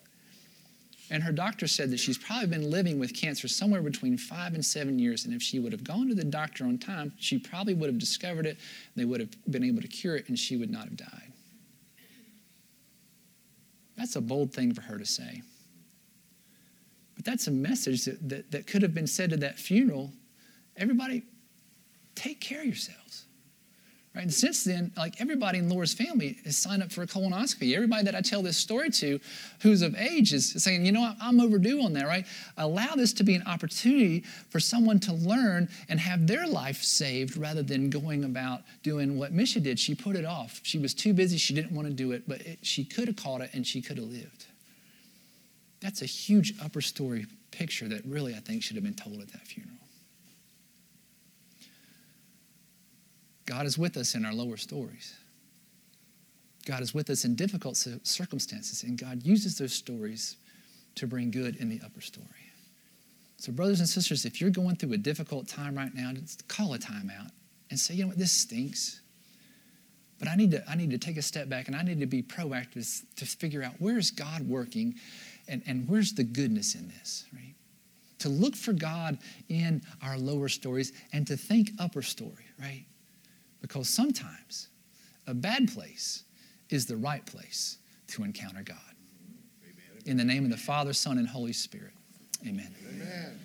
And 1.12 1.24
her 1.24 1.32
doctor 1.32 1.68
said 1.68 1.90
that 1.92 2.00
she's 2.00 2.18
probably 2.18 2.48
been 2.48 2.70
living 2.70 3.00
with 3.00 3.20
cancer 3.20 3.48
somewhere 3.48 3.82
between 3.82 4.18
five 4.18 4.54
and 4.54 4.64
seven 4.64 5.00
years. 5.00 5.26
And 5.26 5.34
if 5.34 5.42
she 5.42 5.60
would 5.60 5.72
have 5.72 5.84
gone 5.84 6.08
to 6.08 6.16
the 6.16 6.24
doctor 6.24 6.66
on 6.66 6.78
time, 6.78 7.12
she 7.18 7.40
probably 7.40 7.74
would 7.74 7.90
have 7.90 7.98
discovered 7.98 8.46
it. 8.46 8.58
They 8.96 9.06
would 9.06 9.20
have 9.20 9.30
been 9.52 9.64
able 9.64 9.82
to 9.82 9.88
cure 9.88 10.16
it, 10.16 10.30
and 10.30 10.38
she 10.38 10.56
would 10.56 10.70
not 10.70 10.86
have 10.86 10.98
died. 10.98 11.34
That's 13.98 14.16
a 14.16 14.22
bold 14.22 14.54
thing 14.54 14.74
for 14.74 14.82
her 14.82 14.98
to 14.98 15.06
say. 15.06 15.42
But 17.16 17.26
that's 17.26 17.48
a 17.48 17.52
message 17.52 18.06
that, 18.06 18.30
that, 18.30 18.52
that 18.52 18.68
could 18.68 18.82
have 18.84 18.94
been 18.94 19.08
said 19.08 19.32
to 19.32 19.38
that 19.38 19.58
funeral. 19.58 20.12
Everybody, 20.78 21.24
take 22.20 22.42
care 22.42 22.60
of 22.60 22.66
yourselves. 22.66 23.26
Right? 24.16 24.24
And 24.24 24.34
since 24.34 24.64
then, 24.64 24.92
like 24.98 25.22
everybody 25.22 25.60
in 25.60 25.70
Laura's 25.70 25.94
family 25.94 26.40
has 26.44 26.58
signed 26.58 26.82
up 26.82 26.92
for 26.92 27.04
a 27.04 27.08
colonoscopy. 27.08 27.76
Everybody 27.76 28.04
that 28.04 28.16
I 28.16 28.22
tell 28.22 28.42
this 28.42 28.58
story 28.58 28.90
to 28.90 29.20
who's 29.62 29.84
of 29.84 29.96
age 29.96 30.34
is 30.34 30.62
saying, 30.64 30.86
you 30.86 30.92
know, 30.92 31.14
I'm 31.22 31.40
overdue 31.40 31.84
on 31.84 31.94
that, 31.94 32.08
right? 32.08 32.26
Allow 32.58 32.96
this 32.96 33.14
to 33.14 33.24
be 33.24 33.36
an 33.36 33.44
opportunity 33.46 34.22
for 34.50 34.60
someone 34.60 35.00
to 35.02 35.14
learn 35.14 35.70
and 35.90 36.00
have 36.00 36.26
their 36.26 36.48
life 36.48 36.82
saved 36.84 37.38
rather 37.38 37.62
than 37.62 37.92
going 37.92 38.24
about 38.24 38.64
doing 38.82 39.18
what 39.18 39.32
Misha 39.32 39.60
did. 39.60 39.80
She 39.80 39.94
put 39.94 40.16
it 40.16 40.26
off. 40.26 40.60
She 40.64 40.80
was 40.80 40.96
too 40.96 41.14
busy. 41.14 41.38
She 41.38 41.54
didn't 41.54 41.72
want 41.72 41.88
to 41.88 41.94
do 41.94 42.12
it, 42.12 42.24
but 42.28 42.42
it, 42.42 42.60
she 42.64 42.84
could 42.84 43.08
have 43.08 43.16
caught 43.16 43.42
it 43.42 43.52
and 43.54 43.66
she 43.66 43.80
could 43.80 43.98
have 43.98 44.08
lived. 44.08 44.48
That's 45.82 46.02
a 46.02 46.08
huge 46.08 46.56
upper 46.62 46.82
story 46.82 47.28
picture 47.52 47.88
that 47.88 48.04
really 48.06 48.34
I 48.34 48.40
think 48.40 48.64
should 48.64 48.76
have 48.76 48.84
been 48.84 48.96
told 48.96 49.22
at 49.22 49.30
that 49.30 49.48
funeral. 49.48 49.79
God 53.50 53.66
is 53.66 53.80
with 53.80 53.98
us 53.98 54.14
in 54.14 54.26
our 54.26 54.34
lower 54.34 54.58
stories. 54.58 55.16
God 56.68 56.84
is 56.84 56.94
with 56.94 57.10
us 57.10 57.26
in 57.26 57.34
difficult 57.34 57.78
circumstances, 58.04 58.84
and 58.84 58.96
God 58.96 59.26
uses 59.26 59.58
those 59.58 59.74
stories 59.74 60.38
to 60.94 61.08
bring 61.08 61.32
good 61.32 61.56
in 61.56 61.68
the 61.68 61.82
upper 61.84 62.00
story. 62.00 62.28
So, 63.38 63.52
brothers 63.52 63.80
and 63.80 63.90
sisters, 63.90 64.24
if 64.24 64.40
you're 64.40 64.52
going 64.52 64.76
through 64.76 64.94
a 64.94 64.98
difficult 64.98 65.48
time 65.48 65.76
right 65.76 65.94
now, 65.96 66.12
just 66.14 66.48
call 66.48 66.76
a 66.76 66.78
time 66.78 67.12
out 67.20 67.32
and 67.72 67.80
say, 67.80 67.96
you 67.96 68.04
know 68.04 68.10
what, 68.10 68.20
this 68.20 68.34
stinks. 68.34 69.02
But 70.20 70.28
I 70.28 70.36
need 70.36 70.52
to, 70.52 70.64
I 70.70 70.76
need 70.76 70.92
to 70.92 71.00
take 71.00 71.18
a 71.18 71.22
step 71.24 71.50
back 71.50 71.66
and 71.66 71.76
I 71.76 71.82
need 71.82 72.02
to 72.02 72.06
be 72.06 72.22
proactive 72.22 73.02
to 73.16 73.26
figure 73.26 73.64
out 73.64 73.74
where's 73.80 74.12
God 74.12 74.48
working 74.48 74.94
and, 75.48 75.64
and 75.66 75.90
where's 75.90 76.14
the 76.14 76.24
goodness 76.24 76.76
in 76.76 76.88
this, 76.90 77.26
right? 77.34 77.56
To 78.20 78.30
look 78.30 78.56
for 78.56 78.74
God 78.74 79.18
in 79.48 79.82
our 80.04 80.20
lower 80.20 80.50
stories 80.50 80.92
and 81.14 81.26
to 81.26 81.36
think 81.36 81.72
upper 81.80 82.04
story, 82.04 82.46
right? 82.60 82.86
Because 83.62 83.90
sometimes 83.90 84.70
a 85.28 85.34
bad 85.34 85.72
place 85.72 86.24
is 86.70 86.86
the 86.86 86.96
right 86.96 87.26
place 87.26 87.78
to 88.08 88.24
encounter 88.24 88.64
God. 88.64 88.78
In 90.06 90.18
the 90.18 90.24
name 90.24 90.46
of 90.46 90.52
the 90.52 90.58
Father, 90.58 90.94
Son, 90.94 91.18
and 91.18 91.28
Holy 91.28 91.54
Spirit. 91.54 91.94
Amen. 92.48 92.74
Amen. 92.90 93.40